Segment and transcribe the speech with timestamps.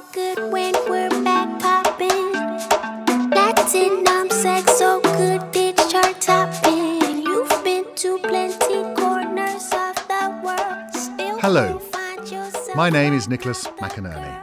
[0.00, 2.30] It's good when we're back popping.
[3.32, 7.22] Platinum sex, so good it's chart topping.
[7.22, 10.94] You've been to plenty corners of the world.
[10.94, 11.72] Still Hello.
[11.72, 14.40] you find yourself My name is Nicholas McInerney.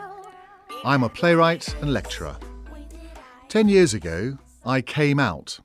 [0.83, 2.35] I'm a playwright and lecturer.
[3.47, 5.61] Ten years ago, I came out.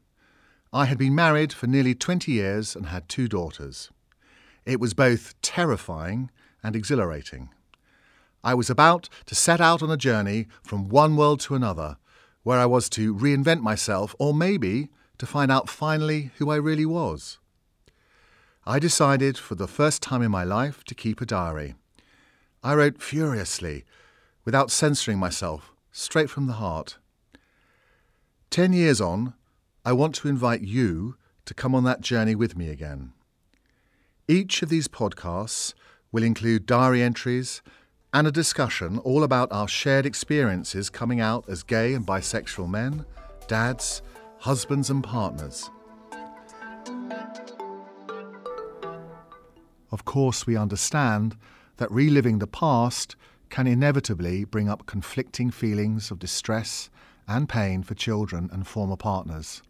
[0.73, 3.91] I had been married for nearly 20 years and had two daughters.
[4.65, 6.31] It was both terrifying
[6.63, 7.49] and exhilarating.
[8.43, 11.99] I was about to set out on a journey from one world to another,
[12.43, 16.87] where I was to reinvent myself, or maybe to find out finally who I really
[16.87, 17.39] was.
[18.65, 21.75] I decided for the first time in my life to keep a diary.
[22.63, 23.85] I wrote furiously,
[24.45, 26.97] without censoring myself, straight from the heart.
[28.49, 29.35] Ten years on,
[29.85, 33.13] I want to invite you to come on that journey with me again.
[34.29, 35.75] Each of these podcasts
[36.13, 37.63] will include diary entries
[38.13, 43.05] and a discussion all about our shared experiences coming out as gay and bisexual men,
[43.47, 44.03] dads,
[44.39, 45.71] husbands, and partners.
[49.93, 51.37] Of course, we understand
[51.77, 53.17] that reliving the past
[53.49, 56.91] can inevitably bring up conflicting feelings of distress
[57.27, 59.63] and pain for children and former partners.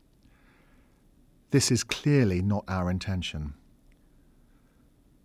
[1.51, 3.55] This is clearly not our intention.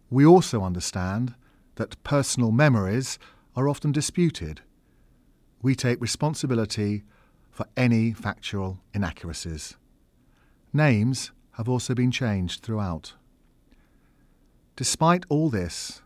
[0.10, 1.36] We also understand
[1.76, 3.20] that personal memories
[3.56, 4.62] are often disputed.
[5.62, 7.04] We take responsibility
[7.52, 9.78] for any factual inaccuracies.
[10.74, 13.14] Names have also been changed throughout.
[14.76, 16.02] Despite all this,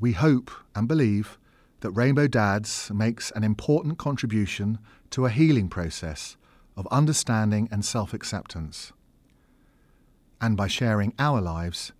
[0.00, 1.38] we hope and believe
[1.80, 4.78] that Rainbow Dads makes an important contribution
[5.10, 6.38] to a healing process
[6.76, 8.92] of understanding and self acceptance.
[10.40, 11.92] And by sharing our lives,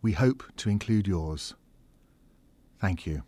[0.00, 1.54] we hope to include yours.
[2.84, 3.22] Thank you.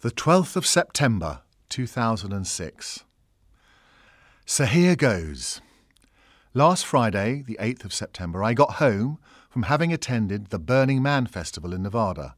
[0.00, 1.40] The 12th of September
[1.70, 3.04] 2006.
[4.44, 5.62] So here goes.
[6.52, 9.18] Last Friday, the 8th of September, I got home
[9.48, 12.34] from having attended the Burning Man Festival in Nevada.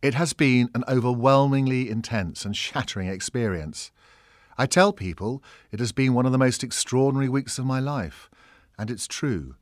[0.00, 3.90] It has been an overwhelmingly intense and shattering experience.
[4.56, 5.42] I tell people
[5.72, 8.30] it has been one of the most extraordinary weeks of my life,
[8.78, 9.56] and it's true.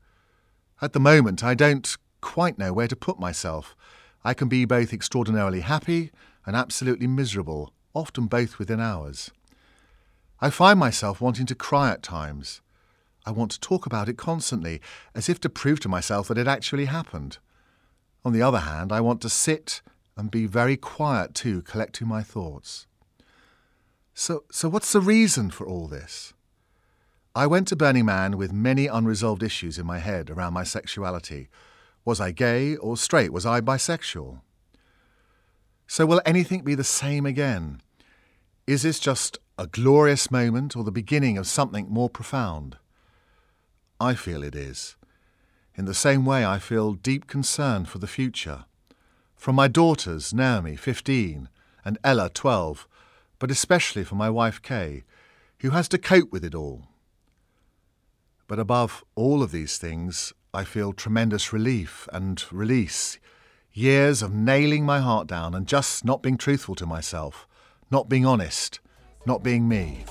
[0.83, 3.75] At the moment, I don't quite know where to put myself.
[4.25, 6.11] I can be both extraordinarily happy
[6.45, 9.31] and absolutely miserable, often both within hours.
[10.43, 12.61] I find myself wanting to cry at times.
[13.25, 14.83] I want to talk about it constantly,
[15.15, 17.39] as if to prove to myself that it actually happened.
[18.23, 19.81] On the other hand, I want to sit
[20.17, 22.87] and be very quiet too, collecting my thoughts.
[24.15, 26.33] So, so what's the reason for all this?
[27.35, 31.49] I went to Burning Man with many unresolved issues in my head around my sexuality.
[32.03, 33.31] Was I gay or straight?
[33.31, 34.41] Was I bisexual?
[35.87, 37.83] So, will anything be the same again?
[38.67, 42.79] Is this just a glorious moment or the beginning of something more profound?
[44.01, 44.97] I feel it is.
[45.75, 48.65] In the same way, I feel deep concern for the future.
[49.47, 51.49] From my daughters, Naomi, 15,
[51.85, 52.89] and Ella, 12,
[53.39, 55.05] but especially for my wife, Kay,
[55.61, 56.89] who has to cope with it all.
[58.49, 63.21] But above all of these things, I feel tremendous relief and release.
[63.73, 67.47] Years of nailing my heart down and just not being truthful to myself,
[67.89, 68.81] not being honest,
[69.27, 70.07] not being me.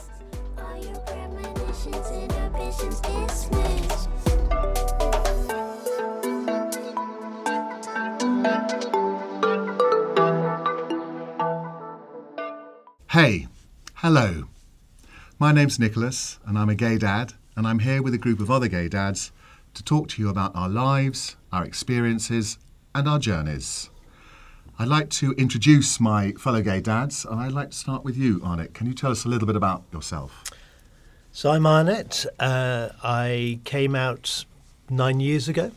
[14.05, 14.43] Hello.
[15.39, 18.51] My name's Nicholas, and I'm a gay dad, and I'm here with a group of
[18.51, 19.31] other gay dads
[19.73, 22.59] to talk to you about our lives, our experiences,
[22.93, 23.89] and our journeys.
[24.77, 28.43] I'd like to introduce my fellow gay dads, and I'd like to start with you,
[28.45, 28.75] Arnett.
[28.75, 30.43] Can you tell us a little bit about yourself?
[31.31, 32.27] So I'm Arnett.
[32.39, 34.45] Uh, I came out
[34.87, 35.71] nine years ago.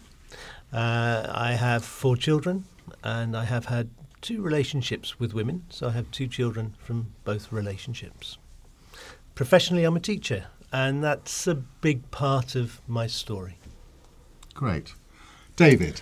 [0.71, 2.67] Uh, I have four children,
[3.03, 3.89] and I have had
[4.21, 5.65] two relationships with women.
[5.69, 8.39] So I have two children from both relationships.
[9.35, 13.59] Professionally, I'm a teacher, and that's a big part of my story.
[14.55, 14.95] Great.
[15.57, 16.01] David.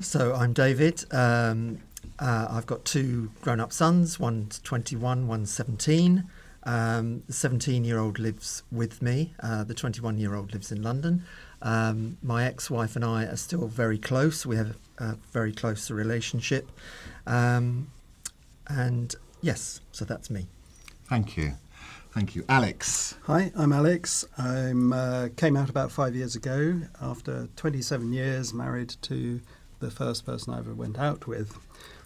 [0.00, 1.04] So I'm David.
[1.12, 1.80] Um,
[2.18, 4.18] uh, I've got two grown-up sons.
[4.18, 6.24] One's 21, one's 17.
[6.64, 9.34] Um, the 17-year-old lives with me.
[9.40, 11.24] Uh, the 21-year-old lives in London.
[11.62, 14.44] Um, my ex-wife and I are still very close.
[14.44, 16.70] We have a, a very close relationship.
[17.28, 17.90] Um,
[18.68, 20.48] and yes, so that's me.
[21.04, 21.52] Thank you.
[22.12, 22.44] Thank you.
[22.48, 23.16] Alex.
[23.24, 24.24] Hi, I'm Alex.
[24.38, 29.40] I uh, came out about five years ago after 27 years married to
[29.78, 31.56] the first person I ever went out with.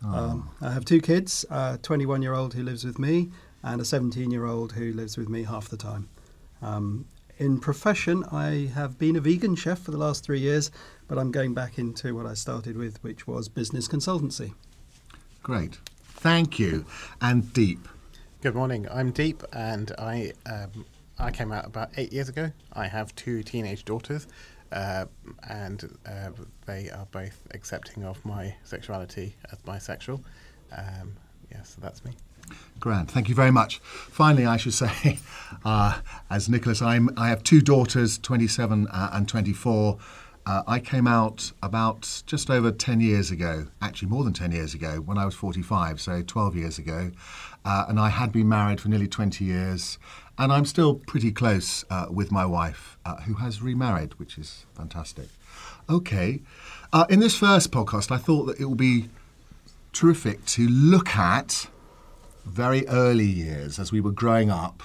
[0.04, 3.30] Um, I have two kids a 21 year old who lives with me
[3.62, 6.08] and a 17 year old who lives with me half the time.
[6.60, 7.06] Um,
[7.38, 10.70] in profession, I have been a vegan chef for the last three years,
[11.08, 14.52] but I'm going back into what I started with, which was business consultancy.
[15.42, 15.78] Great.
[16.04, 16.84] Thank you.
[17.20, 17.88] And Deep.
[18.42, 18.86] Good morning.
[18.90, 20.84] I'm Deep, and I um,
[21.18, 22.52] I came out about eight years ago.
[22.72, 24.28] I have two teenage daughters,
[24.70, 25.06] uh,
[25.48, 26.30] and uh,
[26.66, 30.20] they are both accepting of my sexuality as bisexual.
[30.76, 31.14] Um,
[31.50, 32.12] yeah, so that's me.
[32.78, 33.10] Grand.
[33.10, 33.78] thank you very much.
[33.78, 35.18] Finally, I should say,
[35.64, 36.00] uh,
[36.30, 39.98] as Nicholas, I'm, I have two daughters, 27 uh, and 24.
[40.44, 44.74] Uh, I came out about just over 10 years ago, actually more than 10 years
[44.74, 47.12] ago, when I was 45, so 12 years ago.
[47.64, 49.98] Uh, and I had been married for nearly 20 years.
[50.38, 54.66] And I'm still pretty close uh, with my wife, uh, who has remarried, which is
[54.74, 55.28] fantastic.
[55.88, 56.42] Okay.
[56.92, 59.10] Uh, in this first podcast, I thought that it would be
[59.92, 61.68] terrific to look at
[62.44, 64.82] very early years as we were growing up,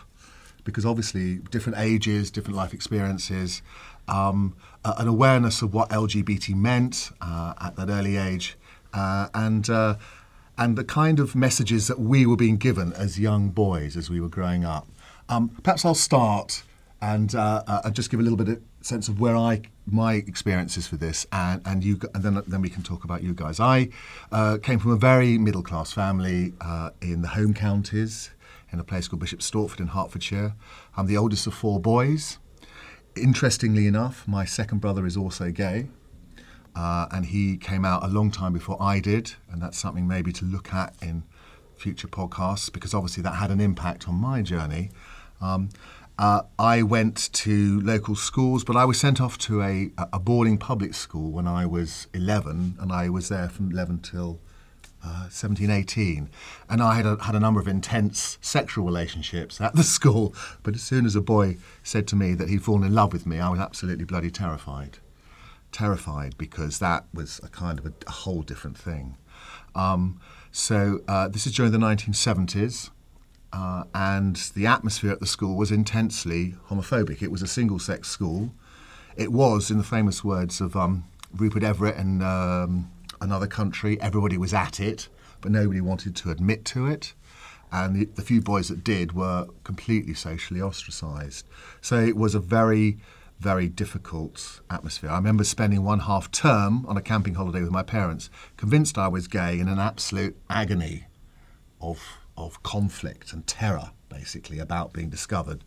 [0.64, 3.64] because obviously different ages, different life experiences,
[4.08, 4.56] um,
[4.88, 8.56] uh, an awareness of what LGBT meant uh, at that early age,
[8.94, 9.96] uh, and uh,
[10.58, 14.22] and the kind of messages that we were being given as young boys as we
[14.22, 14.88] were growing up.
[15.28, 16.64] Um, perhaps I'll start
[17.02, 21.02] and uh, just give a little bit of sense of where I my experiences with
[21.02, 23.60] this, and and you, and then then we can talk about you guys.
[23.60, 23.90] I
[24.64, 26.54] came from a very middle class family
[27.02, 28.30] in the home counties,
[28.72, 30.54] in a place called Bishop Stortford in Hertfordshire.
[30.96, 32.38] I'm the oldest of four boys.
[33.22, 35.88] Interestingly enough, my second brother is also gay.
[36.76, 40.32] Uh, and he came out a long time before I did, and that's something maybe
[40.34, 41.24] to look at in
[41.76, 44.92] future podcasts because obviously that had an impact on my journey.
[45.42, 45.70] Um,
[46.20, 50.58] uh, I went to local schools, but I was sent off to a, a boarding
[50.58, 54.40] public school when I was 11, and I was there from 11 till
[55.04, 56.30] uh, 17, 18.
[56.70, 60.34] And I had a, had a number of intense sexual relationships at the school,
[60.64, 63.26] but as soon as a boy said to me that he'd fallen in love with
[63.26, 65.00] me, I was absolutely bloody terrified.
[65.72, 69.18] Terrified because that was a kind of a, a whole different thing.
[69.76, 70.20] Um,
[70.52, 72.90] so uh, this is during the 1970s.
[73.54, 77.22] Uh, and the atmosphere at the school was intensely homophobic.
[77.22, 78.54] It was a single sex school.
[79.16, 82.92] It was, in the famous words of um, Rupert Everett and um,
[83.22, 85.10] another country, everybody was at it,
[85.42, 87.14] but nobody wanted to admit to it.
[87.72, 91.48] And the, the few boys that did were completely socially ostracised.
[91.82, 92.98] So it was a very,
[93.40, 95.10] very difficult atmosphere.
[95.10, 99.10] I remember spending one half term on a camping holiday with my parents, convinced I
[99.10, 101.08] was gay in an absolute agony
[101.82, 102.00] of
[102.38, 105.64] of conflict and terror, basically, about being discovered.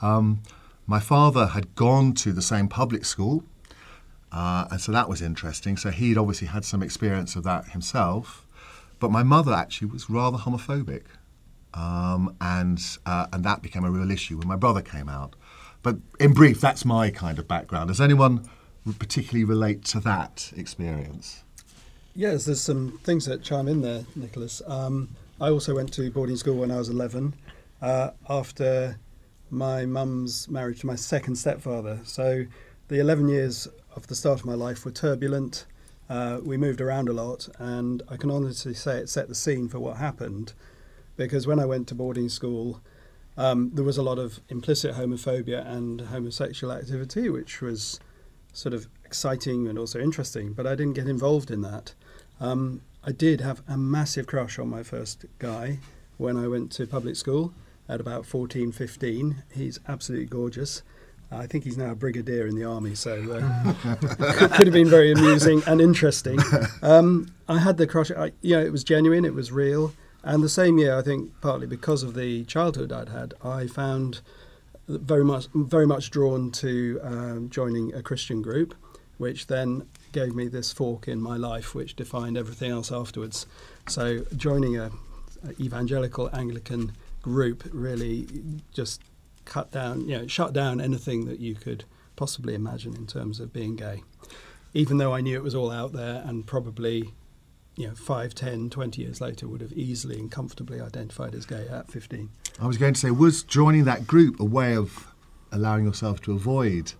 [0.00, 0.42] Um,
[0.86, 3.42] my father had gone to the same public school,
[4.32, 5.76] uh, and so that was interesting.
[5.76, 8.46] So he'd obviously had some experience of that himself.
[9.00, 11.04] But my mother actually was rather homophobic,
[11.72, 15.36] um, and uh, and that became a real issue when my brother came out.
[15.82, 17.88] But in brief, that's my kind of background.
[17.88, 18.48] Does anyone
[18.98, 21.44] particularly relate to that experience?
[22.14, 24.60] Yes, there's some things that chime in there, Nicholas.
[24.66, 27.32] Um, I also went to boarding school when I was 11
[27.80, 28.98] uh, after
[29.50, 32.00] my mum's marriage to my second stepfather.
[32.02, 32.44] So
[32.88, 35.66] the 11 years of the start of my life were turbulent.
[36.08, 39.68] Uh, we moved around a lot, and I can honestly say it set the scene
[39.68, 40.52] for what happened.
[41.16, 42.80] Because when I went to boarding school,
[43.36, 48.00] um, there was a lot of implicit homophobia and homosexual activity, which was
[48.52, 51.94] sort of exciting and also interesting, but I didn't get involved in that.
[52.40, 55.78] Um, I did have a massive crush on my first guy
[56.16, 57.54] when I went to public school
[57.88, 59.44] at about 14, 15.
[59.54, 60.82] He's absolutely gorgeous.
[61.30, 63.94] I think he's now a brigadier in the army, so uh,
[64.56, 66.38] could have been very amusing and interesting.
[66.82, 69.92] Um, I had the crush, I, you know, it was genuine, it was real.
[70.22, 74.20] And the same year, I think partly because of the childhood I'd had, I found
[74.88, 78.74] very much, very much drawn to um, joining a Christian group,
[79.18, 83.46] which then gave me this fork in my life, which defined everything else afterwards.
[83.86, 84.90] So joining a,
[85.46, 86.92] a evangelical Anglican
[87.22, 88.26] group really
[88.72, 89.02] just
[89.48, 93.52] cut down, you know, shut down anything that you could possibly imagine in terms of
[93.52, 94.02] being gay.
[94.74, 97.14] Even though I knew it was all out there and probably,
[97.76, 101.66] you know, 5, 10, 20 years later would have easily and comfortably identified as gay
[101.68, 102.28] at 15.
[102.60, 105.08] I was going to say, was joining that group a way of
[105.50, 106.92] allowing yourself to avoid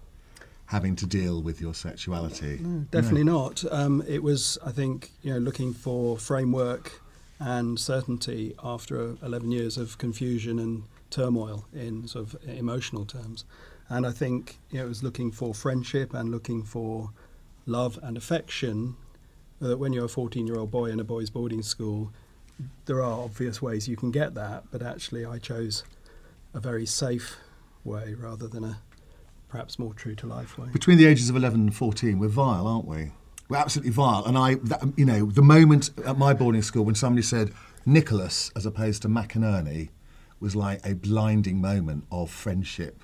[0.67, 2.59] having to deal with your sexuality?
[2.61, 3.49] No, definitely no.
[3.49, 3.65] not.
[3.71, 7.03] Um, it was, I think, you know, looking for framework
[7.41, 13.45] and certainty after 11 years of confusion and turmoil in sort of emotional terms.
[13.89, 17.11] And I think you know, it was looking for friendship and looking for
[17.67, 18.97] love and affection.
[19.61, 22.13] That when you're a 14 year old boy in a boys' boarding school,
[22.87, 25.85] there are obvious ways you can get that, but actually, I chose
[26.55, 27.37] a very safe
[27.85, 28.79] way rather than a
[29.49, 30.69] perhaps more true to life way.
[30.73, 33.13] Between the ages of 11 and 14, we're vile, aren't we?
[33.49, 34.25] We're absolutely vile.
[34.27, 37.53] And I, that, you know, the moment at my boarding school when somebody said
[37.87, 39.89] Nicholas as opposed to McInerney
[40.41, 43.03] was like a blinding moment of friendship.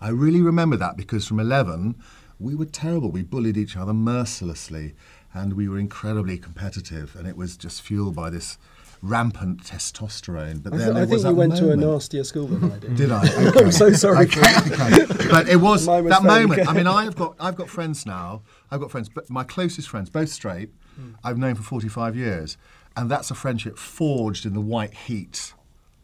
[0.00, 1.96] I really remember that because from 11,
[2.38, 3.10] we were terrible.
[3.10, 4.94] We bullied each other mercilessly
[5.34, 7.14] and we were incredibly competitive.
[7.16, 8.56] And it was just fueled by this
[9.02, 10.62] rampant testosterone.
[10.62, 12.96] But I, then th- I think you went to a nastier school than I did.
[12.96, 13.22] Did I?
[13.56, 14.26] I'm so sorry.
[14.26, 15.28] Okay, okay.
[15.30, 16.68] But it was, that moment.
[16.68, 18.42] I mean, I've got I've got friends now.
[18.70, 21.10] I've got friends, but my closest friends, both straight, Hmm.
[21.22, 22.56] I've known for forty five years,
[22.96, 25.54] and that's a friendship forged in the white heat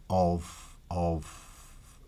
[0.08, 1.42] of of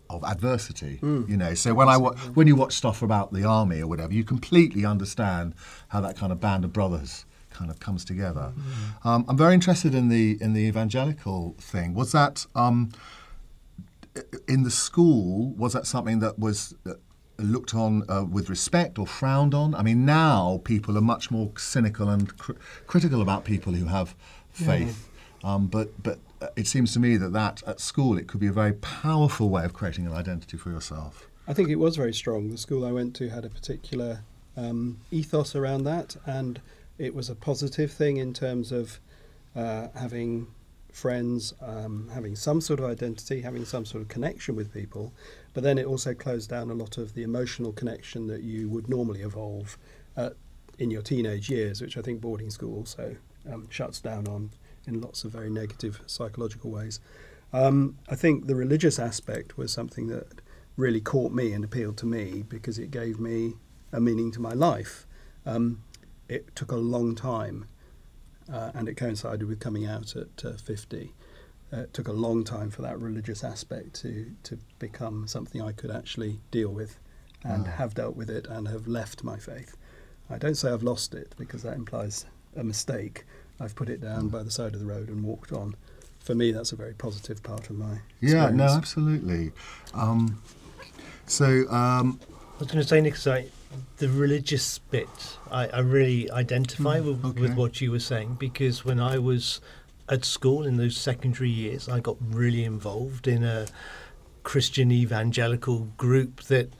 [0.09, 0.97] of adversity.
[0.97, 1.23] Hmm.
[1.27, 4.13] You know, so when I wa- when you watch stuff about the army or whatever,
[4.13, 5.53] you completely understand
[5.89, 8.53] how that kind of band of brothers kind of comes together.
[8.55, 9.07] Hmm.
[9.07, 11.93] Um, I'm very interested in the in the evangelical thing.
[11.93, 12.91] Was that um,
[14.47, 15.51] in the school?
[15.51, 16.93] Was that something that was uh,
[17.37, 19.75] looked on uh, with respect or frowned on?
[19.75, 22.53] I mean, now people are much more cynical and cr-
[22.87, 24.15] critical about people who have
[24.51, 25.09] faith.
[25.43, 26.19] Um, but but
[26.55, 29.65] it seems to me that that at school it could be a very powerful way
[29.65, 31.27] of creating an identity for yourself.
[31.47, 32.49] I think it was very strong.
[32.49, 34.21] The school I went to had a particular
[34.55, 36.61] um, ethos around that, and
[36.97, 38.99] it was a positive thing in terms of
[39.55, 40.47] uh, having
[40.91, 45.13] friends, um, having some sort of identity, having some sort of connection with people.
[45.53, 48.89] But then it also closed down a lot of the emotional connection that you would
[48.89, 49.77] normally evolve
[50.79, 53.17] in your teenage years, which I think boarding school also
[53.51, 54.49] um, shuts down on
[54.89, 56.99] in lots of very negative psychological ways.
[57.53, 60.41] Um, I think the religious aspect was something that
[60.75, 63.53] really caught me and appealed to me because it gave me
[63.91, 65.05] a meaning to my life.
[65.45, 65.83] Um,
[66.27, 67.65] it took a long time,
[68.51, 71.13] uh, and it coincided with coming out at uh, 50.
[71.71, 75.71] Uh, it took a long time for that religious aspect to, to become something I
[75.71, 76.99] could actually deal with
[77.43, 77.71] and Wow.
[77.73, 79.77] have dealt with it and have left my faith.
[80.29, 83.25] I don't say I've lost it because that implies a mistake.
[83.59, 85.75] I've put it down by the side of the road and walked on.
[86.19, 89.51] For me, that's a very positive part of my Yeah, no, absolutely.
[89.93, 90.41] Um,
[91.25, 92.19] so um,
[92.55, 93.51] I was going to say, Nick, sorry,
[93.97, 97.41] the religious bit, I, I really identify with, okay.
[97.41, 99.61] with what you were saying because when I was
[100.09, 103.67] at school in those secondary years, I got really involved in a
[104.43, 106.73] Christian evangelical group that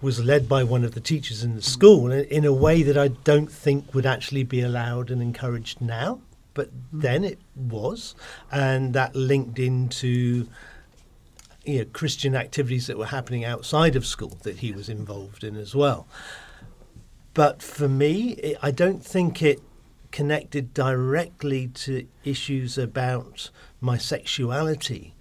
[0.00, 3.08] was led by one of the teachers in the school in, a way that I
[3.08, 6.20] don't think would actually be allowed and encouraged now.
[6.54, 7.02] But mm.
[7.02, 8.14] then it was,
[8.50, 10.48] and that linked into
[11.64, 15.56] you know, Christian activities that were happening outside of school that he was involved in
[15.56, 16.08] as well.
[17.34, 19.60] But for me, it, I don't think it
[20.10, 25.14] connected directly to issues about my sexuality.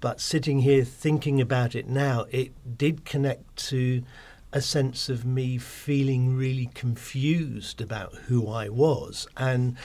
[0.00, 4.02] But sitting here thinking about it now, it did connect to
[4.52, 9.76] a sense of me feeling really confused about who I was and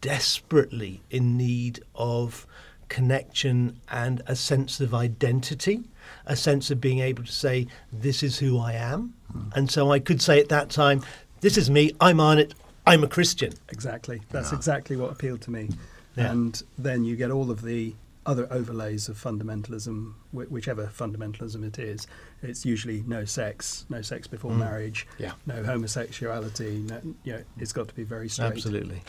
[0.00, 2.46] desperately in need of
[2.88, 5.82] connection and a sense of identity,
[6.26, 9.14] a sense of being able to say, This is who I am.
[9.32, 9.40] Hmm.
[9.56, 11.02] And so I could say at that time,
[11.40, 12.54] This is me, I'm on it,
[12.86, 13.52] I'm a Christian.
[13.70, 14.20] Exactly.
[14.30, 14.58] That's Yeah.
[14.58, 15.70] exactly what appealed to me.
[16.16, 16.30] Yeah.
[16.30, 21.78] And then you get all of the other overlays of fundamentalism, whi- whichever fundamentalism it
[21.78, 22.06] is.
[22.42, 25.32] It's usually no sex, no sex before marriage, Yeah.
[25.46, 26.86] no homosexuality.
[26.88, 28.52] No, you know, it's got to be very straight.
[28.52, 29.02] Absolutely.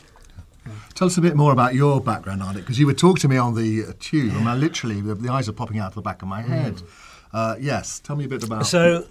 [0.95, 3.27] Tell us a bit more about your background on it, because you were talking to
[3.27, 5.95] me on the uh, tube, and I literally, the, the eyes are popping out of
[5.95, 6.81] the back of my head.
[7.33, 8.65] Uh, yes, tell me a bit about.
[8.65, 9.05] So,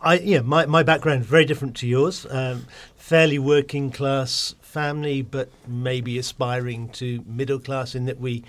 [0.00, 2.26] I yeah, my my background is very different to yours.
[2.28, 8.42] Um, fairly working class family, but maybe aspiring to middle class in that we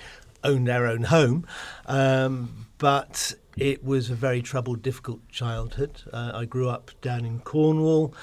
[0.47, 1.45] owned our own home.
[1.85, 6.01] Um, but it was a very troubled, difficult childhood.
[6.11, 8.13] Uh, I grew up down in Cornwall,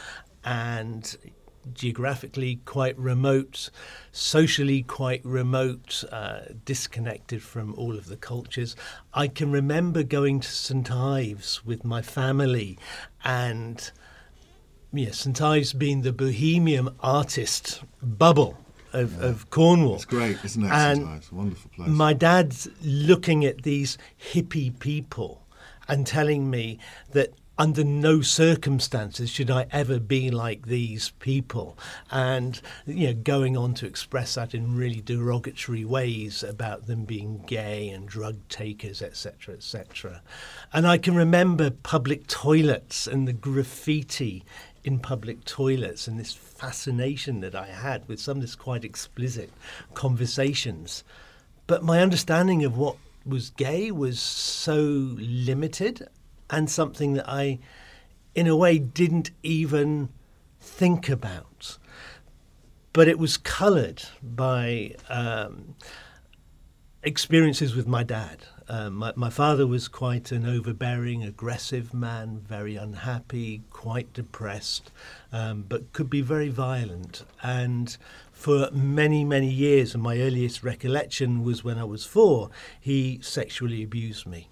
[0.44, 1.16] and
[1.72, 3.70] geographically quite remote,
[4.12, 8.76] socially quite remote, uh, disconnected from all of the cultures.
[9.12, 12.78] I can remember going to St Ives with my family
[13.24, 13.90] and
[14.96, 18.63] Yes, St Ives being the bohemian artist bubble
[18.94, 19.96] of, of Cornwall.
[19.96, 20.70] it's great, isn't it?
[20.70, 21.28] And sometimes?
[21.30, 21.88] A wonderful place.
[21.88, 23.98] My dad's looking at these
[24.32, 25.42] hippie people
[25.88, 26.78] and telling me
[27.12, 31.78] that under no circumstances should I ever be like these people.
[32.10, 37.44] And, you know, going on to express that in really derogatory ways about them being
[37.46, 40.22] gay and drug takers, etc., etc.
[40.72, 44.44] And I can remember public toilets and the graffiti
[44.84, 49.50] in public toilets and this fascination that I had with some of this quite explicit
[49.94, 51.02] conversations.
[51.66, 56.06] But my understanding of what was gay was so limited
[56.50, 57.58] and something that I,
[58.34, 60.10] in a way, didn't even
[60.60, 61.78] think about.
[62.92, 65.74] But it was coloured by um,
[67.02, 68.44] experiences with my dad.
[68.68, 74.90] Um, my, my father was quite an overbearing, aggressive man, very unhappy, quite depressed,
[75.32, 77.24] um, but could be very violent.
[77.42, 77.94] And
[78.32, 83.82] for many, many years, and my earliest recollection was when I was four, he sexually
[83.82, 84.48] abused me.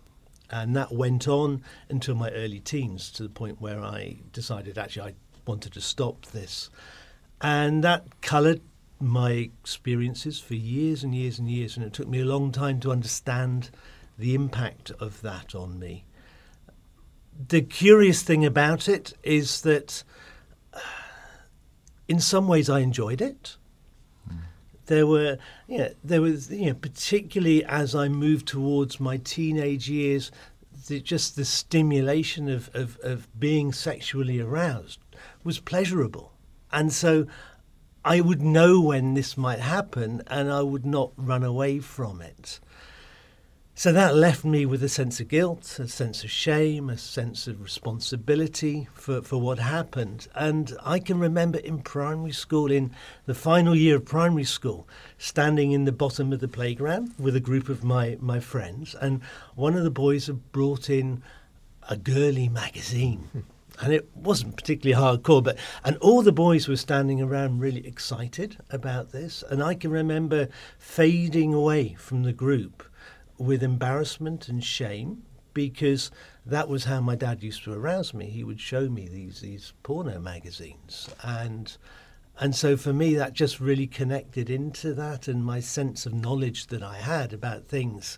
[0.51, 5.13] And that went on until my early teens to the point where I decided actually
[5.13, 5.15] I
[5.47, 6.69] wanted to stop this.
[7.41, 8.61] And that coloured
[9.01, 11.77] my experiences for years and years and years.
[11.77, 13.71] And it took me a long time to understand
[14.23, 16.05] the impact of that on me.
[17.49, 20.05] The curious thing about it is that
[20.73, 20.79] uh,
[22.07, 23.57] in some ways I enjoyed it.
[24.29, 24.37] Hmm.
[24.87, 29.91] There were you know, there was you know particularly as I moved towards my teenage
[29.91, 30.31] years
[30.87, 35.01] the, just the stimulation of, of, of being sexually aroused
[35.43, 36.33] was pleasurable.
[36.71, 37.27] And so
[38.05, 42.61] I would know when this might happen and I would not run away from it
[43.75, 47.47] so that left me with a sense of guilt, a sense of shame, a sense
[47.47, 50.29] of responsibility for, for what happened.
[50.35, 54.87] And I can remember in primary school, in the final year of primary school,
[55.17, 58.95] standing in the bottom of the playground with a group of my, my friends.
[59.01, 59.23] And
[59.55, 61.23] one of the boys had brought in
[61.89, 63.29] a girly magazine.
[63.33, 63.41] Hmm.
[63.81, 68.59] and it wasn't particularly hardcore, but and all the boys were standing around really excited
[68.69, 69.43] about this.
[69.49, 72.85] And I can remember fading away from the group
[73.43, 75.23] with embarrassment and shame
[75.55, 76.11] because
[76.47, 78.27] that was how my dad used to arouse me.
[78.27, 81.77] He would show me these these porno magazines and
[82.41, 86.69] and so for me that just really connected into that and my sense of knowledge
[86.69, 88.17] that I had about things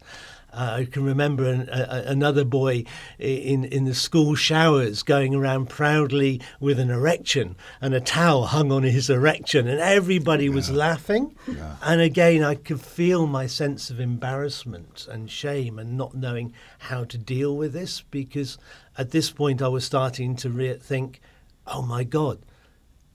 [0.54, 2.84] uh, I can remember an, a, another boy
[3.18, 8.70] in, in the school showers going around proudly with an erection and a towel hung
[8.70, 11.34] on his erection, and everybody was laughing.
[11.46, 11.76] Yeah.
[11.82, 17.04] And again, I could feel my sense of embarrassment and shame and not knowing how
[17.04, 18.58] to deal with this because
[18.96, 21.20] at this point I was starting to re- think,
[21.66, 22.38] oh my God,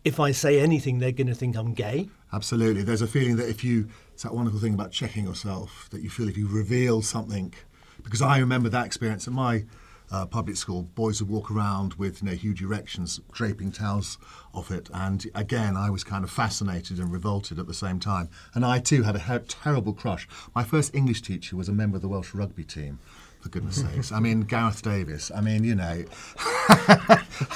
[0.04, 2.10] if I say anything, they're going to think I'm gay.
[2.32, 2.84] Absolutely.
[2.84, 6.10] There's a feeling that if you it's that wonderful thing about checking yourself that you
[6.10, 7.53] feel if you reveal something,
[8.03, 9.63] because I remember that experience at my
[10.12, 10.84] uh, public school.
[10.93, 14.17] Boys would walk around with you know, huge erections, draping towels
[14.53, 18.27] off it, and again, I was kind of fascinated and revolted at the same time.
[18.53, 20.27] And I too had a terrible crush.
[20.53, 22.99] My first English teacher was a member of the Welsh rugby team
[23.39, 24.12] for goodness sakes.
[24.12, 25.32] I mean, Gareth Davies.
[25.34, 26.04] I mean, you know,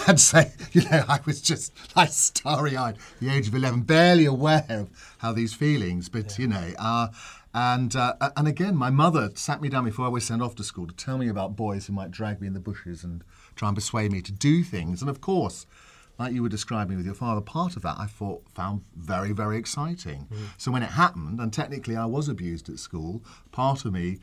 [0.07, 4.25] I'd say, you know, I was just like starry eyed, the age of 11, barely
[4.25, 6.41] aware of how these feelings, but, yeah.
[6.41, 7.07] you know, uh,
[7.55, 10.63] and uh, and again, my mother sat me down before I was sent off to
[10.63, 13.23] school to tell me about boys who might drag me in the bushes and
[13.55, 15.01] try and persuade me to do things.
[15.01, 15.67] And of course,
[16.17, 19.57] like you were describing with your father, part of that I thought found very, very
[19.57, 20.27] exciting.
[20.31, 20.37] Mm.
[20.57, 24.17] So when it happened, and technically I was abused at school, part of me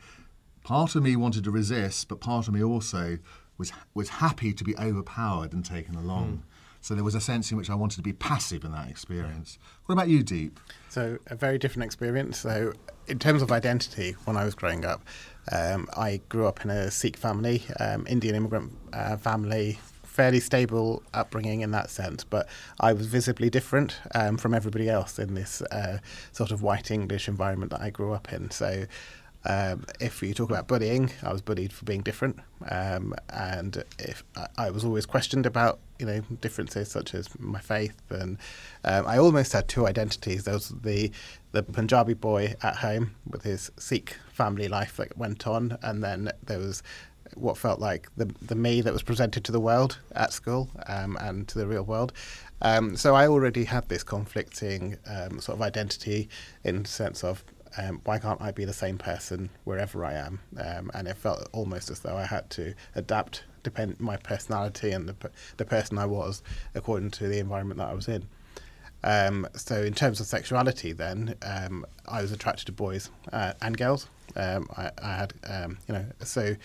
[0.63, 3.17] part of me wanted to resist, but part of me also
[3.57, 6.43] was was happy to be overpowered and taken along.
[6.43, 6.51] Mm.
[6.81, 9.59] So there was a sense in which I wanted to be passive in that experience.
[9.85, 10.59] What about you, Deep?
[10.89, 12.39] So a very different experience.
[12.39, 12.73] So
[13.07, 15.03] in terms of identity, when I was growing up,
[15.51, 21.03] um, I grew up in a Sikh family, um, Indian immigrant uh, family, fairly stable
[21.13, 22.47] upbringing in that sense, but
[22.79, 25.99] I was visibly different um, from everybody else in this uh,
[26.31, 28.51] sort of white English environment that I grew up in.
[28.51, 28.85] So
[29.45, 34.23] um, if you talk about bullying, I was bullied for being different, um, and if
[34.35, 38.37] I, I, was always questioned about you know differences such as my faith, and
[38.83, 40.43] um, I almost had two identities.
[40.43, 41.11] There was the
[41.53, 46.31] the Punjabi boy at home with his Sikh family life that went on, and then
[46.45, 46.83] there was
[47.33, 51.17] what felt like the the me that was presented to the world at school um,
[51.19, 52.13] and to the real world.
[52.61, 56.29] Um, so I already had this conflicting um, sort of identity
[56.63, 57.43] in the sense of
[57.77, 60.39] um, why can't I be the same person wherever I am?
[60.57, 65.07] Um, and it felt almost as though I had to adapt depend my personality and
[65.07, 65.15] the,
[65.57, 66.41] the person I was
[66.73, 68.25] according to the environment that I was in.
[69.03, 73.77] Um, so in terms of sexuality, then um, I was attracted to boys uh, and
[73.77, 74.07] girls.
[74.35, 76.55] Um, I, I, had, um, you know, so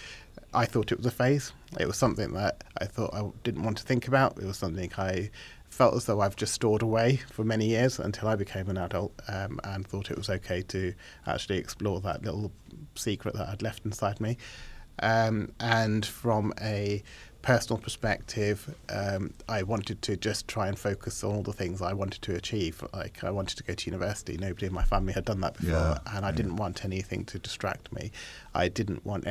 [0.52, 1.52] I thought it was a phase.
[1.80, 4.38] It was something that I thought I didn't want to think about.
[4.38, 5.30] It was something I
[5.76, 9.12] felt as though I've just stored away for many years until I became an adult
[9.28, 10.94] um, and thought it was okay to
[11.26, 12.50] actually explore that little
[12.94, 14.38] secret that I'd left inside me.
[15.00, 17.02] Um, and from a
[17.42, 21.92] personal perspective, um, I wanted to just try and focus on all the things I
[21.92, 22.82] wanted to achieve.
[22.94, 24.38] Like I wanted to go to university.
[24.38, 27.38] Nobody in my family had done that before, Yeah, and I didn't want anything to
[27.38, 28.12] distract me.
[28.54, 29.26] I didn't want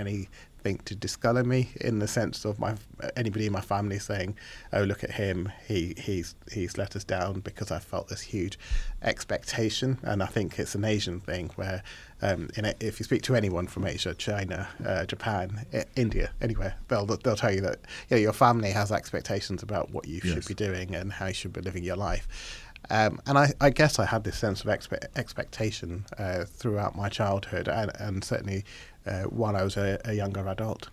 [0.65, 2.75] anything to discolour me in the sense of my
[3.15, 4.35] anybody in my family saying,
[4.73, 5.51] "Oh, look at him.
[5.67, 8.57] He he's he's let us down," because I felt this huge
[9.01, 11.83] expectation, and I think it's an Asian thing where.
[12.21, 16.75] Um, in if you speak to anyone from Asia, China, uh, Japan, I- India, anywhere,
[16.87, 20.33] they'll they'll tell you that you know, your family has expectations about what you Yes.
[20.33, 22.25] should be doing and how you should be living your life.
[22.89, 27.09] Um, and I, I guess I had this sense of expe- expectation uh, throughout my
[27.09, 28.63] childhood, and, and certainly
[29.05, 30.89] uh, while I was a, a younger adult.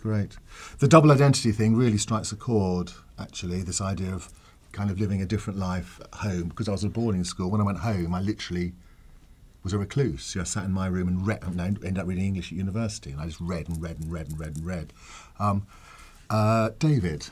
[0.00, 0.36] Great.
[0.78, 4.28] The double identity thing really strikes a chord, actually, this idea of
[4.70, 6.48] kind of living a different life at home.
[6.48, 8.74] Because I was at boarding school, when I went home, I literally
[9.64, 10.34] was a recluse.
[10.34, 12.52] You know, I sat in my room and read, and I ended up reading English
[12.52, 14.92] at university, and I just read and read and read and read and read.
[15.40, 15.66] Um,
[16.30, 17.30] uh, David,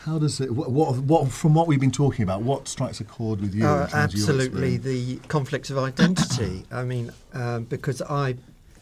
[0.00, 3.04] how does it, what, what, what, from what we've been talking about, what strikes a
[3.04, 3.66] chord with you?
[3.66, 6.64] Uh, in terms of your absolutely, the conflict of identity.
[6.70, 8.36] I mean, um, because I,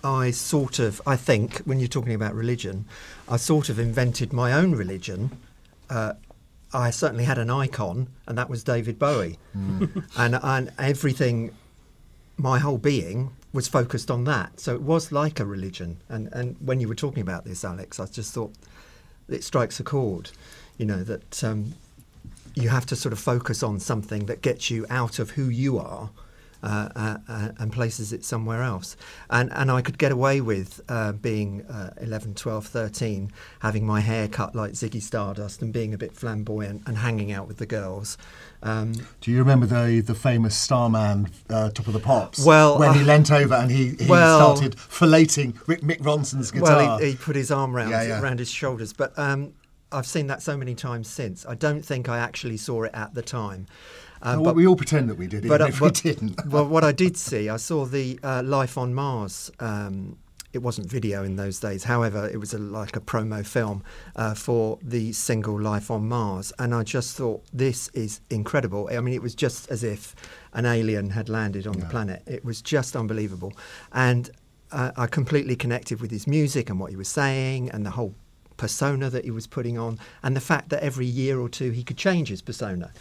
[0.06, 2.84] I sort of, I think when you're talking about religion,
[3.28, 5.36] I sort of invented my own religion.
[5.90, 6.12] Uh,
[6.72, 9.38] I certainly had an icon, and that was David Bowie,
[10.16, 11.52] and and everything,
[12.36, 14.60] my whole being was focused on that.
[14.60, 15.98] So it was like a religion.
[16.08, 18.52] And and when you were talking about this, Alex, I just thought
[19.28, 20.30] it strikes a chord.
[20.78, 21.74] You know that um,
[22.54, 25.78] you have to sort of focus on something that gets you out of who you
[25.78, 26.10] are
[26.66, 28.96] uh, uh, uh, and places it somewhere else.
[29.30, 34.00] And, and I could get away with uh, being uh, 11, 12, 13, having my
[34.00, 37.66] hair cut like Ziggy Stardust and being a bit flamboyant and hanging out with the
[37.66, 38.18] girls.
[38.62, 42.44] Um, Do you remember the the famous Starman uh, Top of the Pops?
[42.44, 46.50] Well, when he uh, leant over and he, he well- started filleting Rick, Mick Ronson's
[46.50, 46.76] guitar.
[46.76, 48.20] well, he, he put his arm round, Yeah, yeah.
[48.20, 48.92] around his shoulders.
[48.92, 49.52] But um,
[49.92, 51.46] I've seen that so many times since.
[51.46, 53.66] I don't think I actually saw it at the time.
[54.24, 56.46] No, but we all pretend that we did, even uh, if but- we didn't.
[56.50, 59.50] well, what I did see, I saw the uh, Life on Mars.
[59.60, 60.18] Um,
[60.52, 61.84] it wasn't video in those days.
[61.84, 63.84] However, it was a, like a promo film
[64.16, 66.50] uh, for the single Life on Mars.
[66.58, 68.88] And I just thought, this is incredible.
[68.90, 70.14] I mean, it was just as if
[70.54, 72.22] an alien had landed on the planet.
[72.26, 73.52] It was just unbelievable.
[73.92, 74.30] And
[74.72, 78.14] uh, I completely connected with his music and what he was saying and the whole
[78.56, 81.84] persona that he was putting on and the fact that every year or two he
[81.84, 82.92] could change his persona.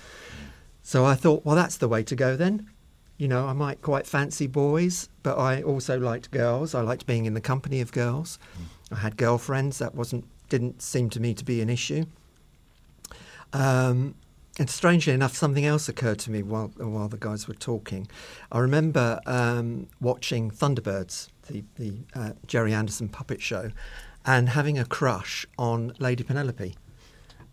[0.85, 2.69] So I thought, well, that's the way to go then.
[3.17, 6.75] You know, I might quite fancy boys, but I also liked girls.
[6.75, 8.37] I liked being in the company of girls.
[8.91, 9.79] I had girlfriends.
[9.79, 12.05] That wasn't didn't seem to me to be an issue.
[13.51, 14.13] Um,
[14.59, 18.07] and strangely enough, something else occurred to me while while the guys were talking.
[18.51, 23.71] I remember um, watching Thunderbirds, the the uh, Gerry Anderson puppet show,
[24.23, 26.75] and having a crush on Lady Penelope.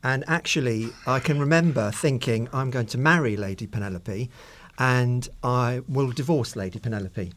[0.02, 4.30] And actually, I can remember thinking, I'm going to marry Lady Penelope
[4.78, 7.32] and I will divorce Lady Penelope.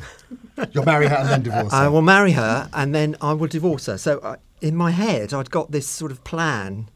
[0.72, 1.78] You'll marry her and then divorce her.
[1.78, 3.98] I will marry her and then I will divorce her.
[3.98, 6.88] So uh, in my head, I'd got this sort of plan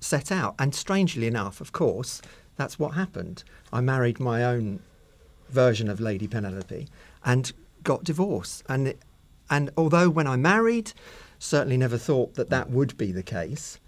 [0.00, 0.54] set out.
[0.58, 2.22] And strangely enough, of course,
[2.56, 3.44] that's what happened.
[3.72, 4.80] I married my own
[5.50, 6.88] version of Lady Penelope
[7.24, 8.62] and got divorced.
[8.68, 8.98] And, it,
[9.50, 10.92] and although when I married,
[11.38, 13.78] certainly never thought that that would be the case.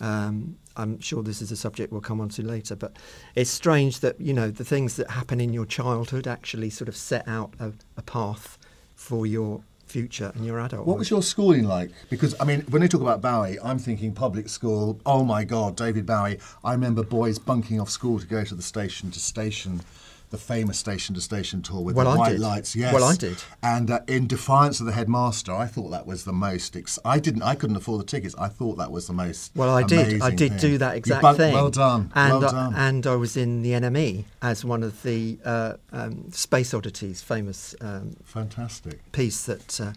[0.00, 2.96] Um, I'm sure this is a subject we'll come on to later, but
[3.34, 6.96] it's strange that you know the things that happen in your childhood actually sort of
[6.96, 8.56] set out a, a path
[8.94, 10.86] for your future and your adult.
[10.86, 11.90] What was your schooling like?
[12.08, 15.00] Because I mean, when they talk about Bowie, I'm thinking public school.
[15.04, 16.38] Oh my God, David Bowie!
[16.64, 19.82] I remember boys bunking off school to go to the station to station,
[20.30, 22.40] the famous station to station tour with Well, the I white did.
[22.40, 22.76] lights.
[22.76, 22.94] Yes.
[22.94, 23.36] Well, I did.
[23.62, 26.76] And uh, in defiance of the headmaster, I thought that was the most.
[26.76, 27.42] Ex- I didn't.
[27.42, 28.34] I couldn't afford the tickets.
[28.38, 29.50] I thought that was the most.
[29.56, 30.22] Well, I did.
[30.22, 30.58] I did thing.
[30.60, 31.52] do that exact bunked- thing.
[31.52, 32.12] Well done.
[32.14, 32.74] And well I- done.
[32.76, 37.74] and I was in the NME as one of the uh, um, Space Oddities famous
[37.80, 39.10] um, Fantastic.
[39.12, 39.92] piece that uh,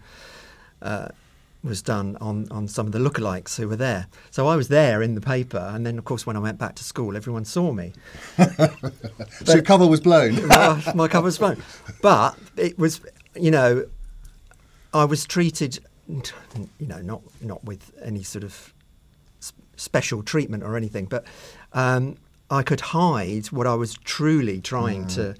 [0.81, 1.07] uh,
[1.63, 4.07] was done on, on some of the lookalikes who were there.
[4.31, 6.75] So I was there in the paper, and then of course when I went back
[6.75, 7.93] to school, everyone saw me.
[9.45, 10.47] so your cover was blown.
[10.47, 11.61] my, my cover was blown.
[12.01, 13.01] But it was,
[13.35, 13.85] you know,
[14.93, 18.73] I was treated, you know, not not with any sort of
[19.75, 21.25] special treatment or anything, but
[21.73, 22.17] um,
[22.49, 25.35] I could hide what I was truly trying to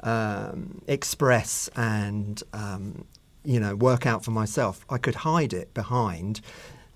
[0.00, 3.06] um, express and um,
[3.44, 4.84] you know, work out for myself.
[4.88, 6.40] I could hide it behind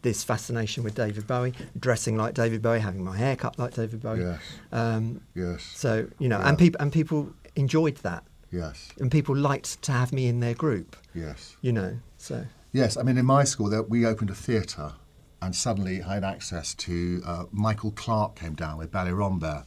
[0.02, 4.00] this fascination with David Bowie, dressing like David Bowie, having my hair cut like David
[4.02, 4.20] Bowie.
[4.20, 4.40] Yes.
[4.72, 5.62] Um, Yes.
[5.62, 6.48] so you know, Yeah.
[6.48, 8.88] and people and people enjoyed that, Yes.
[9.00, 10.96] and people liked to have me in their group.
[11.14, 11.56] Yes.
[11.61, 14.92] You know, so Yes, I mean, in my school, there, we opened a theatre,
[15.40, 19.64] and suddenly I had access to uh, Michael Clark came down with Ballet Rambert.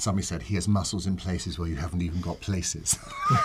[0.00, 2.98] Somebody said he has muscles in places where you haven't even got places.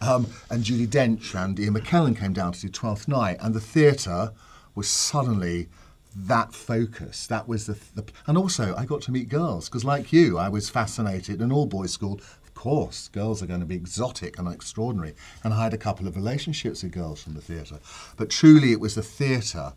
[0.00, 3.60] um, and Judi Dench and Ian McKellen came down to do Twelfth Night, and the
[3.60, 4.32] theatre
[4.74, 5.68] was suddenly
[6.14, 7.26] that focus.
[7.26, 10.48] That was the, the and also I got to meet girls because, like you, I
[10.48, 12.20] was fascinated in all boys school.
[12.44, 16.06] Of course, girls are going to be exotic and extraordinary, and I had a couple
[16.06, 17.80] of relationships with girls from the theatre.
[18.16, 19.72] But truly, it was the theatre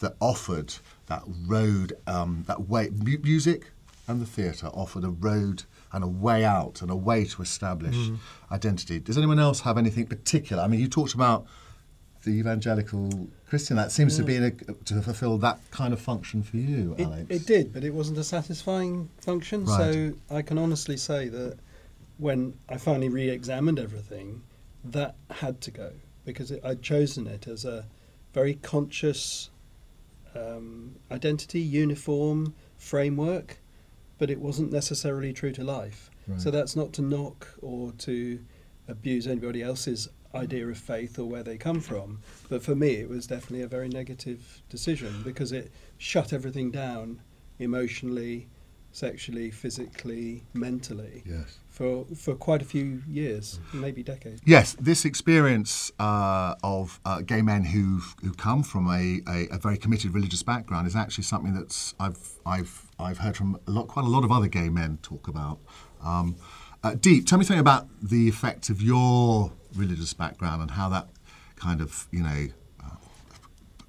[0.00, 0.74] that offered
[1.06, 2.90] that road, um, that way.
[2.90, 3.66] Mu- music
[4.10, 8.10] and the theatre offered a road and a way out and a way to establish
[8.50, 8.98] identity.
[8.98, 10.62] Does anyone else have anything particular?
[10.62, 11.46] I mean, you talked about
[12.24, 13.76] the evangelical Christian.
[13.76, 17.04] That seems to be in a, to fulfil that kind of function for you, It,
[17.04, 17.26] Alex.
[17.30, 19.64] it did, but it wasn't a satisfying function.
[19.64, 19.78] Right.
[19.78, 21.58] So I can honestly say that
[22.18, 24.42] when I finally re-examined everything,
[24.84, 25.92] that had to go
[26.24, 27.86] because it, I'd chosen it as a
[28.32, 29.50] very conscious
[30.34, 33.58] um, identity, uniform framework,
[34.20, 36.10] but it wasn't necessarily true to life.
[36.28, 36.40] Right.
[36.40, 38.38] So that's not to knock or to
[38.86, 42.20] abuse anybody else's idea of faith or where they come from.
[42.50, 47.22] But for me, it was definitely a very negative decision because it shut everything down
[47.58, 48.48] emotionally,
[48.92, 51.58] sexually, physically, mentally Yes.
[51.68, 54.40] for for quite a few years, maybe decades.
[54.44, 59.58] Yes, this experience uh, of uh, gay men who who come from a, a, a
[59.58, 63.86] very committed religious background is actually something that's I've I've I've heard from a lot,
[63.88, 65.58] quite a lot of other gay men talk about.
[66.02, 66.36] Um,
[66.82, 71.08] uh, Deep, tell me something about the effect of your religious background and how that
[71.56, 72.48] kind of you know.
[72.82, 72.96] uh,